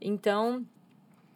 [0.00, 0.66] Então,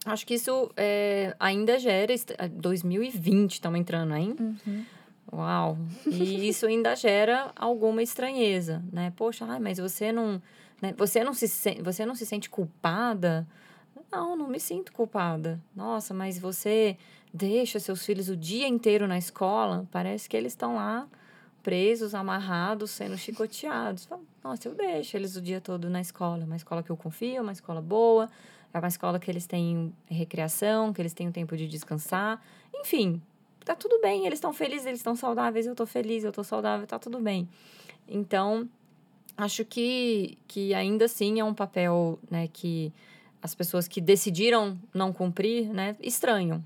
[0.04, 2.14] Acho que isso é, ainda gera.
[2.52, 4.34] 2020 estamos entrando, hein?
[4.38, 4.84] Uhum.
[5.32, 5.78] Uau!
[6.06, 9.12] E isso ainda gera alguma estranheza, né?
[9.14, 10.40] Poxa, ai, mas você não,
[10.80, 10.94] né?
[10.96, 11.46] você não se
[11.82, 13.46] você não se sente culpada?
[14.10, 15.60] Não, não me sinto culpada.
[15.76, 16.96] Nossa, mas você
[17.34, 19.86] deixa seus filhos o dia inteiro na escola?
[19.90, 21.06] Parece que eles estão lá
[21.62, 24.08] presos, amarrados, sendo chicoteados.
[24.42, 27.52] Nossa, eu deixo eles o dia todo na escola, uma escola que eu confio, uma
[27.52, 28.28] escola boa
[28.72, 32.42] é uma escola que eles têm recreação, que eles têm o tempo de descansar.
[32.74, 33.20] Enfim,
[33.64, 36.86] tá tudo bem, eles estão felizes, eles estão saudáveis, eu tô feliz, eu tô saudável,
[36.86, 37.48] tá tudo bem.
[38.06, 38.68] Então,
[39.36, 42.92] acho que, que ainda assim é um papel, né, que
[43.40, 46.62] as pessoas que decidiram não cumprir, né, estranham,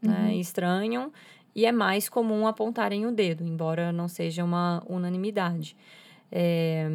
[0.00, 0.22] né, uhum.
[0.24, 1.12] né, estranham
[1.56, 5.74] e é mais comum apontarem o dedo, embora não seja uma unanimidade.
[6.30, 6.86] É,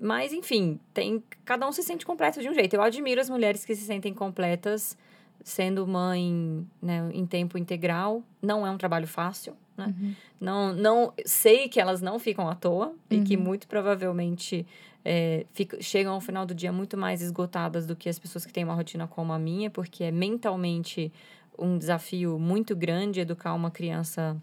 [0.00, 2.74] mas, enfim, tem cada um se sente completo de um jeito.
[2.74, 4.96] Eu admiro as mulheres que se sentem completas
[5.42, 8.22] sendo mãe né, em tempo integral.
[8.40, 9.94] Não é um trabalho fácil, né?
[9.94, 10.14] Uhum.
[10.40, 12.94] Não, não, sei que elas não ficam à toa uhum.
[13.10, 13.42] e que uhum.
[13.42, 14.66] muito provavelmente
[15.04, 18.52] é, fico, chegam ao final do dia muito mais esgotadas do que as pessoas que
[18.52, 21.12] têm uma rotina como a minha, porque é mentalmente
[21.58, 24.36] um desafio muito grande educar uma criança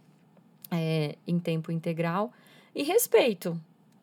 [0.72, 2.32] é, em tempo integral.
[2.74, 3.59] E respeito,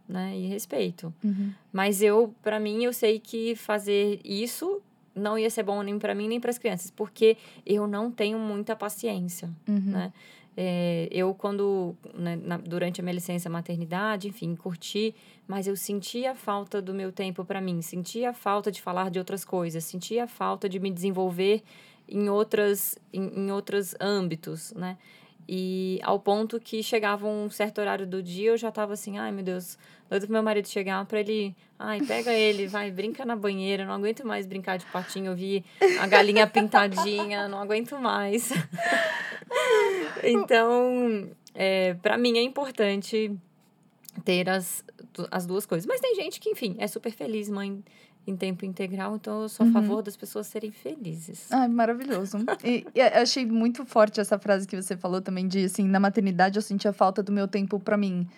[0.09, 0.37] né?
[0.37, 1.13] E respeito.
[1.25, 1.53] Uhum.
[1.73, 4.83] Mas eu, para mim, eu sei que fazer isso
[5.15, 7.37] não ia ser bom nem para mim nem para as crianças, porque
[7.67, 9.81] eu não tenho muita paciência, uhum.
[9.81, 10.13] né?
[10.61, 15.15] É, eu, quando, né, na, durante a minha licença maternidade, enfim, curti,
[15.47, 19.45] mas eu sentia falta do meu tempo para mim, sentia falta de falar de outras
[19.45, 21.63] coisas, sentia falta de me desenvolver
[22.09, 24.97] em, outras, em, em outros âmbitos, né?
[25.51, 29.33] E ao ponto que chegava um certo horário do dia, eu já tava assim, ai
[29.33, 29.79] meu Deus,
[30.11, 33.95] doido pro meu marido chegar para ele, ai, pega ele, vai, brinca na banheira, não
[33.95, 35.65] aguento mais brincar de patinho, eu vi
[35.99, 38.53] a galinha pintadinha, não aguento mais.
[40.23, 43.35] então, é, para mim é importante
[44.25, 44.85] ter as,
[45.31, 45.87] as duas coisas.
[45.87, 47.83] Mas tem gente que, enfim, é super feliz, mãe
[48.29, 49.73] em tempo integral, então eu sou a uhum.
[49.73, 51.51] favor das pessoas serem felizes.
[51.51, 52.39] Ai, maravilhoso.
[52.63, 56.57] e, e achei muito forte essa frase que você falou também de assim, na maternidade
[56.57, 58.29] eu sentia falta do meu tempo para mim.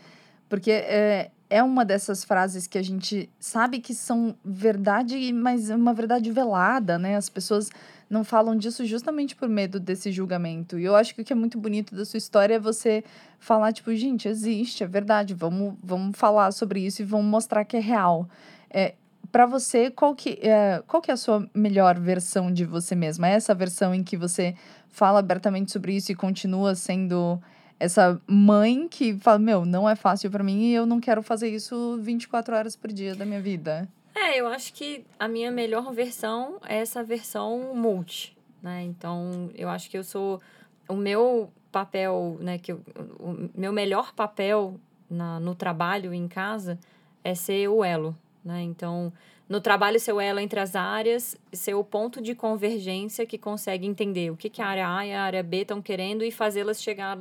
[0.49, 5.77] Porque é, é uma dessas frases que a gente sabe que são verdade, mas é
[5.77, 7.17] uma verdade velada, né?
[7.17, 7.71] As pessoas
[8.09, 10.77] não falam disso justamente por medo desse julgamento.
[10.77, 13.05] E eu acho que o que é muito bonito da sua história é você
[13.39, 17.77] falar, tipo, gente, existe, é verdade, vamos, vamos falar sobre isso e vamos mostrar que
[17.77, 18.29] é real.
[18.69, 18.95] É,
[19.31, 23.29] para você, qual que, é, qual que é a sua melhor versão de você mesma?
[23.29, 24.55] É essa versão em que você
[24.89, 27.41] fala abertamente sobre isso e continua sendo
[27.79, 31.49] essa mãe que fala, meu, não é fácil para mim e eu não quero fazer
[31.49, 33.89] isso 24 horas por dia da minha vida?
[34.15, 38.83] É, eu acho que a minha melhor versão é essa versão multi, né?
[38.83, 40.41] Então, eu acho que eu sou
[40.89, 42.81] o meu papel, né, que eu,
[43.19, 44.79] o meu melhor papel
[45.09, 46.79] na, no trabalho em casa
[47.23, 48.63] é ser o elo, né?
[48.63, 49.13] Então,
[49.49, 53.87] no trabalho, ser o elo entre as áreas, ser o ponto de convergência que consegue
[53.87, 56.81] entender o que, que a área A e a área B estão querendo e fazê-las
[56.81, 57.19] chegar,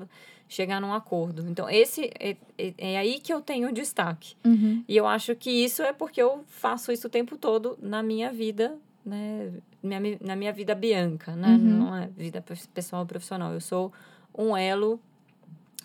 [0.47, 1.47] chegar num acordo.
[1.49, 4.35] Então, esse é, é, é aí que eu tenho destaque.
[4.45, 4.83] Uhum.
[4.87, 8.31] E eu acho que isso é porque eu faço isso o tempo todo na minha
[8.31, 9.51] vida, né?
[9.81, 11.47] Minha, na minha vida bianca, né?
[11.47, 11.57] Uhum.
[11.57, 12.43] Não é vida
[12.73, 13.53] pessoal profissional.
[13.53, 13.91] Eu sou
[14.37, 14.99] um elo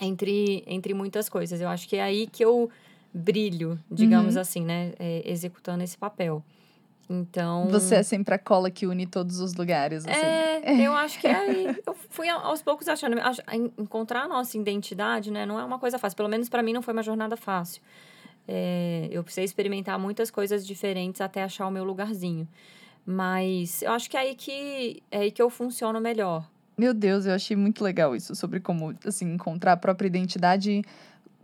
[0.00, 1.60] entre, entre muitas coisas.
[1.60, 2.70] Eu acho que é aí que eu
[3.14, 4.40] brilho, digamos Uhum.
[4.40, 4.92] assim, né?
[4.98, 6.42] É, executando esse papel.
[7.08, 7.68] Então.
[7.70, 10.26] Você é sempre a cola que une todos os lugares, assim.
[10.26, 11.76] É, eu acho que é aí.
[11.86, 13.18] Eu fui aos poucos achando.
[13.20, 15.44] ach- en- Encontrar a nossa identidade, né?
[15.46, 16.16] Não é uma coisa fácil.
[16.16, 17.82] Pelo menos para mim não foi uma jornada fácil.
[18.48, 22.48] É, eu precisei experimentar muitas coisas diferentes até achar o meu lugarzinho.
[23.06, 26.48] Mas eu acho que é aí que, é aí que eu funciono melhor.
[26.76, 30.82] Meu Deus, eu achei muito legal isso, sobre como, assim, encontrar a própria identidade.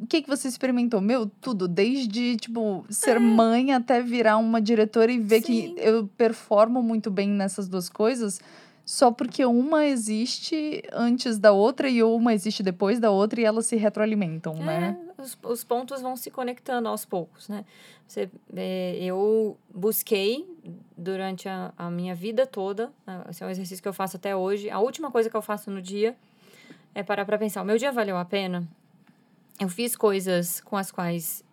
[0.00, 1.00] O que que você experimentou?
[1.00, 5.74] Meu, tudo, desde, tipo, ser mãe até virar uma diretora e ver Sim.
[5.74, 8.40] que eu performo muito bem nessas duas coisas,
[8.82, 13.66] só porque uma existe antes da outra e uma existe depois da outra e elas
[13.66, 14.96] se retroalimentam, né?
[15.18, 17.66] É, os, os pontos vão se conectando aos poucos, né?
[18.06, 20.48] Você, é, eu busquei
[20.96, 24.34] durante a, a minha vida toda, né, esse é um exercício que eu faço até
[24.34, 24.70] hoje.
[24.70, 26.16] A última coisa que eu faço no dia
[26.94, 28.66] é parar para pensar: o meu dia valeu a pena?
[29.60, 31.44] Eu fiz coisas com as quais,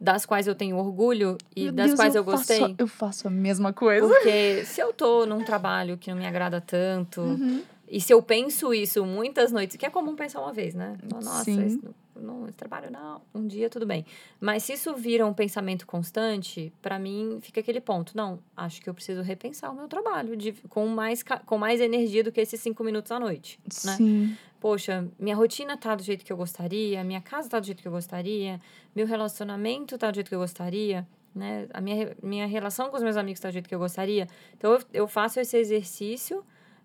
[0.00, 2.74] das quais eu tenho orgulho e Meu das Deus, quais eu, faço- gostei.
[2.76, 4.06] eu faço a mesma coisa.
[4.06, 7.62] Porque se eu tô num trabalho que não me agrada tanto, Uhum.
[7.88, 10.96] e se eu penso isso muitas noites, que é comum pensar uma vez, né?
[11.08, 11.64] Fala, Nossa, Sim.
[11.66, 11.80] esse,
[12.16, 14.04] não, esse trabalho não, um dia tudo bem.
[14.40, 18.16] Mas se isso vira um pensamento constante, pra mim fica aquele ponto.
[18.16, 22.24] Não, acho que eu preciso repensar o meu trabalho de, com, mais, com mais energia
[22.24, 23.58] do que esses cinco minutos à noite.
[23.84, 24.36] Né?
[24.62, 27.88] Poxa, minha rotina tá do jeito que eu gostaria, minha casa tá do jeito que
[27.88, 28.60] eu gostaria,
[28.94, 31.04] meu relacionamento tá do jeito que eu gostaria,
[31.34, 31.66] né?
[31.74, 34.28] A minha, minha relação com os meus amigos tá do jeito que eu gostaria.
[34.56, 36.44] Então, eu, eu faço esse exercício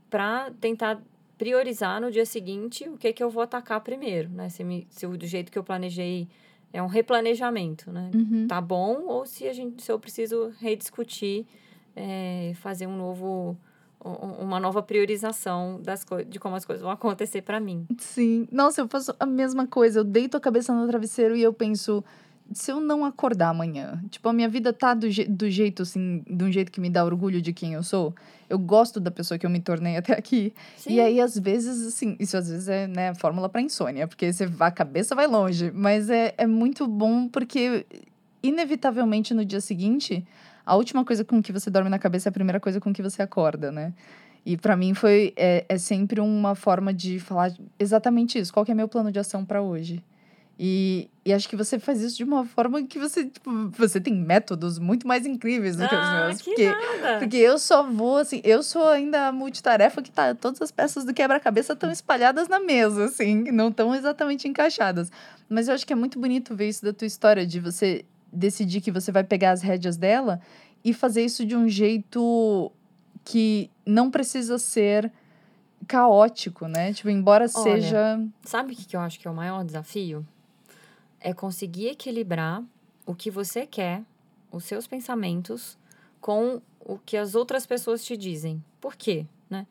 [0.10, 1.00] para tentar
[1.38, 4.50] priorizar no dia seguinte o que que eu vou atacar primeiro, né?
[4.50, 6.28] Se, me, se o do jeito que eu planejei
[6.74, 8.10] é um replanejamento, né?
[8.12, 8.48] Uhum.
[8.48, 11.46] Tá bom ou se, a gente, se eu preciso rediscutir,
[11.96, 13.56] é, fazer um novo...
[14.04, 17.86] um- Uma nova priorização das de como as coisas vão acontecer para mim.
[17.98, 18.48] Sim.
[18.52, 20.00] Nossa, eu faço a mesma coisa.
[20.00, 22.04] Eu deito a cabeça no travesseiro e eu penso,
[22.54, 26.24] se eu não acordar amanhã, tipo, a minha vida tá do, je do jeito, assim,
[26.30, 28.14] de um jeito que me dá orgulho de quem eu sou.
[28.50, 30.54] Eu gosto da pessoa que eu me tornei até aqui.
[30.88, 34.46] E aí, às vezes, assim, isso às vezes é, né, fórmula pra insônia, porque você
[34.46, 35.70] vai, a cabeça vai longe.
[35.76, 37.86] Mas é, é muito bom porque,
[38.42, 40.26] inevitavelmente, no dia seguinte,
[40.68, 43.02] a última coisa com que você dorme na cabeça é a primeira coisa com que
[43.02, 43.94] você acorda, né?
[44.46, 48.54] E pra mim foi é, é sempre uma forma de falar exatamente isso.
[48.54, 50.04] Qual que é meu plano de ação pra hoje?
[50.60, 54.14] E, e acho que você faz isso de uma forma que você, tipo, você tem
[54.14, 56.42] métodos muito mais incríveis do que os ah, meus.
[56.42, 57.20] que porque nada.
[57.20, 60.36] porque eu só vou, assim, eu sou ainda a multitarefa que tá.
[60.36, 65.12] Todas as peças do quebra-cabeça estão espalhadas na mesa, assim, não estão exatamente encaixadas.
[65.48, 68.82] Mas eu acho que é muito bonito ver isso da tua história, de você decidir
[68.82, 70.40] que você vai pegar as rédeas dela
[70.84, 72.72] e fazer isso de um jeito
[73.24, 75.12] que não precisa ser
[75.88, 76.94] caótico, né?
[76.94, 78.20] Tipo, embora seja.
[78.44, 80.26] Sabe o que que eu acho que é o maior desafio?
[81.20, 82.64] É conseguir equilibrar
[83.06, 84.04] o que você quer,
[84.52, 85.78] os seus pensamentos,
[86.22, 88.64] com o que as outras pessoas te dizem.
[88.80, 89.26] Por quê?
[89.50, 89.66] Né?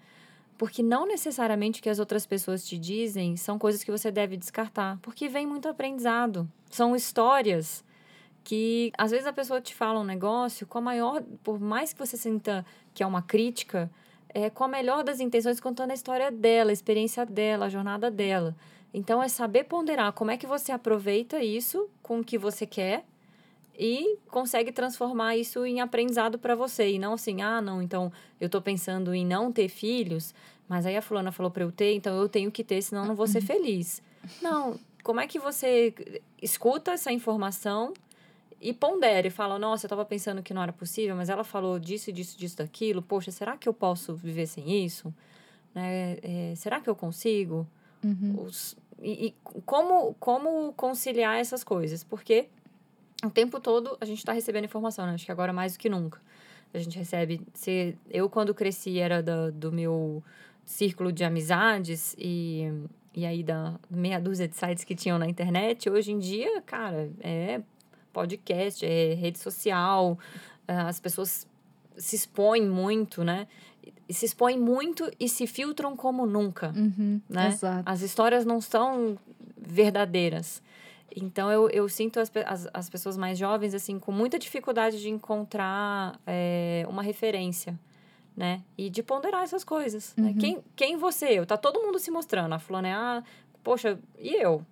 [0.59, 4.37] Porque não necessariamente o que as outras pessoas te dizem são coisas que você deve
[4.37, 4.99] descartar.
[5.03, 6.49] Porque vem muito aprendizado.
[6.71, 7.85] São histórias
[8.47, 11.99] que às vezes a pessoa te fala um negócio com a maior, por mais que
[11.99, 13.91] você sinta que é uma crítica,
[14.29, 18.09] é com a melhor das intenções contando a história dela, a experiência dela, a jornada
[18.09, 18.55] dela.
[18.95, 23.05] Então é saber ponderar como é que você aproveita isso com o que você quer
[23.77, 28.49] e consegue transformar isso em aprendizado para você e não assim, ah, não, então eu
[28.49, 30.33] tô pensando em não ter filhos,
[30.69, 33.17] mas aí a fulana falou para eu ter, então eu tenho que ter, senão não
[33.17, 34.01] vou ser feliz.
[34.41, 35.93] Não, como é que você
[36.41, 37.93] escuta essa informação
[38.61, 41.79] e pondera e fala, nossa, eu tava pensando que não era possível, mas ela falou
[41.79, 43.03] disso, disso, disso, daquilo.
[43.03, 45.15] Poxa, será que eu posso viver sem isso?
[45.75, 46.19] Né?
[46.23, 47.67] É, será que eu consigo?
[48.03, 48.45] Uhum.
[48.45, 49.35] Os, e, e
[49.65, 52.03] como, como conciliar essas coisas?
[52.03, 52.49] Porque
[53.25, 55.15] o tempo todo a gente está recebendo informação, né?
[55.15, 56.21] Acho que agora mais do que nunca.
[56.73, 57.41] A gente recebe.
[57.55, 60.23] Se, eu, quando cresci, era do, do meu
[60.65, 62.65] círculo de amizades e,
[63.15, 65.89] e aí da meia dúzia de sites que tinham na internet.
[65.89, 67.61] Hoje em dia, cara, é
[68.17, 70.19] podcast, é rede social,
[70.67, 71.47] é, as pessoas
[71.99, 73.47] se expõem muito, né?
[74.09, 77.49] Se expõem muito e se filtram como nunca, Uhum, né?
[77.49, 77.83] Exato.
[77.85, 79.19] As histórias não são
[79.57, 80.63] verdadeiras.
[81.15, 85.09] Então, eu, eu sinto as, as, as pessoas mais jovens, assim, com muita dificuldade de
[85.11, 87.79] encontrar é, uma referência,
[88.37, 88.63] né?
[88.79, 90.29] E de ponderar essas coisas, né?
[90.31, 90.39] Uhum.
[90.39, 91.27] Quem, quem você?
[91.39, 91.45] Eu?
[91.47, 92.53] Tá todo mundo se mostrando.
[92.55, 93.23] A fulana é, ah,
[93.63, 94.65] poxa, e eu?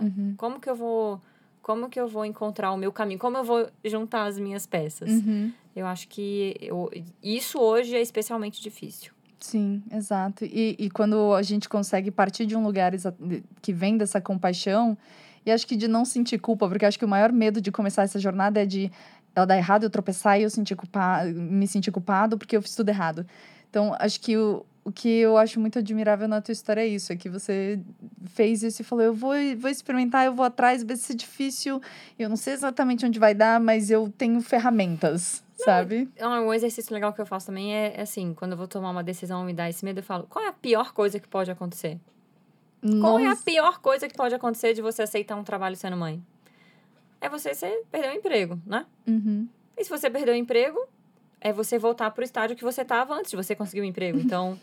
[0.00, 0.34] Uhum.
[0.36, 1.20] Como que eu vou...
[1.66, 3.18] Como que eu vou encontrar o meu caminho?
[3.18, 5.10] Como eu vou juntar as minhas peças?
[5.10, 5.50] Uhum.
[5.74, 6.88] Eu acho que eu,
[7.20, 9.12] isso hoje é especialmente difícil.
[9.40, 10.44] Sim, exato.
[10.44, 12.92] E, e quando a gente consegue partir de um lugar
[13.60, 14.96] que vem dessa compaixão,
[15.44, 18.04] e acho que de não sentir culpa, porque acho que o maior medo de começar
[18.04, 18.88] essa jornada é de
[19.34, 22.76] ela dar errado, eu tropeçar e eu sentir culpa, me sentir culpado porque eu fiz
[22.76, 23.26] tudo errado.
[23.68, 27.12] Então, acho que o, o que eu acho muito admirável na tua história é isso,
[27.12, 27.80] é que você
[28.26, 31.82] fez isso e falou, eu vou, vou experimentar, eu vou atrás, vai ser difícil,
[32.16, 36.08] eu não sei exatamente onde vai dar, mas eu tenho ferramentas, sabe?
[36.20, 38.90] Ah, Um exercício legal que eu faço também é, é assim, quando eu vou tomar
[38.90, 41.26] uma decisão e me dá esse medo, eu falo, qual é a pior coisa que
[41.26, 41.98] pode acontecer?
[43.00, 43.42] Qual é a Nossa.
[43.42, 46.22] pior coisa que pode acontecer de você aceitar um trabalho sendo mãe?
[47.20, 48.86] É você ser, perder o emprego, né?
[49.04, 49.48] Uhum.
[49.76, 50.78] E se você perder o emprego,
[51.40, 54.18] é você voltar pro estágio que você estava antes de você conseguir o emprego.
[54.26, 54.56] Então,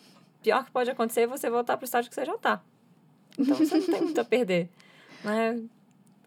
[0.44, 2.62] pior que pode acontecer é você voltar pro estágio que você já tá.
[3.40, 4.70] Então, você não tem muito a perder,
[5.24, 5.60] né?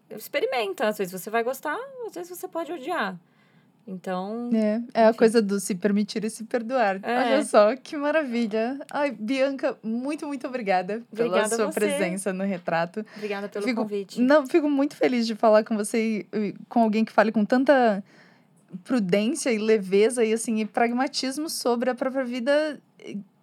[0.09, 0.87] Experimenta.
[0.87, 3.17] Às vezes você vai gostar, às vezes você pode odiar.
[3.89, 6.99] Então, É, é a coisa do se permitir e se perdoar.
[7.03, 7.19] É.
[7.35, 8.77] Olha só, que maravilha.
[8.91, 11.79] Ai, Bianca, muito, muito obrigada, pela Obrigada a sua você.
[11.79, 13.05] presença no retrato.
[13.15, 14.19] obrigada pelo Fico- convite.
[14.19, 16.25] Não, fico muito feliz de falar com você
[16.67, 18.03] com alguém que fale com tanta
[18.83, 22.77] prudência e leveza e assim, e pragmatismo sobre a própria vida,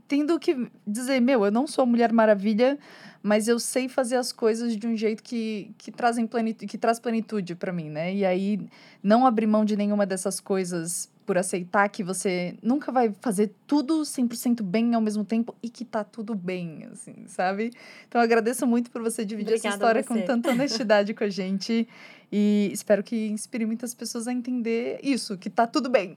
[0.06, 2.78] tendo que dizer, meu, eu não sou a Mulher Maravilha,
[3.22, 7.00] mas eu sei fazer as coisas de um jeito que, que trazem plenitude, que traz
[7.00, 8.14] plenitude para mim, né?
[8.14, 8.60] E aí
[9.02, 14.02] não abrir mão de nenhuma dessas coisas por aceitar que você nunca vai fazer tudo
[14.02, 17.70] 100% bem ao mesmo tempo e que tá tudo bem, assim, sabe?
[18.06, 21.28] Então agradeço muito por você dividir essa Obrigada a história com tanta honestidade com a
[21.30, 21.88] gente
[22.30, 26.16] e espero que inspire muitas pessoas a entender isso, que tá tudo bem.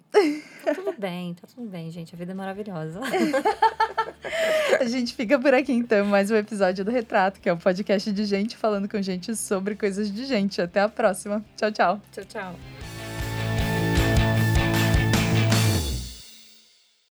[0.63, 2.13] Tá tudo bem, tá tudo bem, gente.
[2.13, 2.99] A vida é maravilhosa.
[4.79, 8.11] A gente fica por aqui então, mais um episódio do Retrato, que é o podcast
[8.11, 10.61] de gente falando com gente sobre coisas de gente.
[10.61, 11.43] Até a próxima.
[11.55, 12.01] Tchau, tchau.
[12.11, 12.76] tchau, tchau.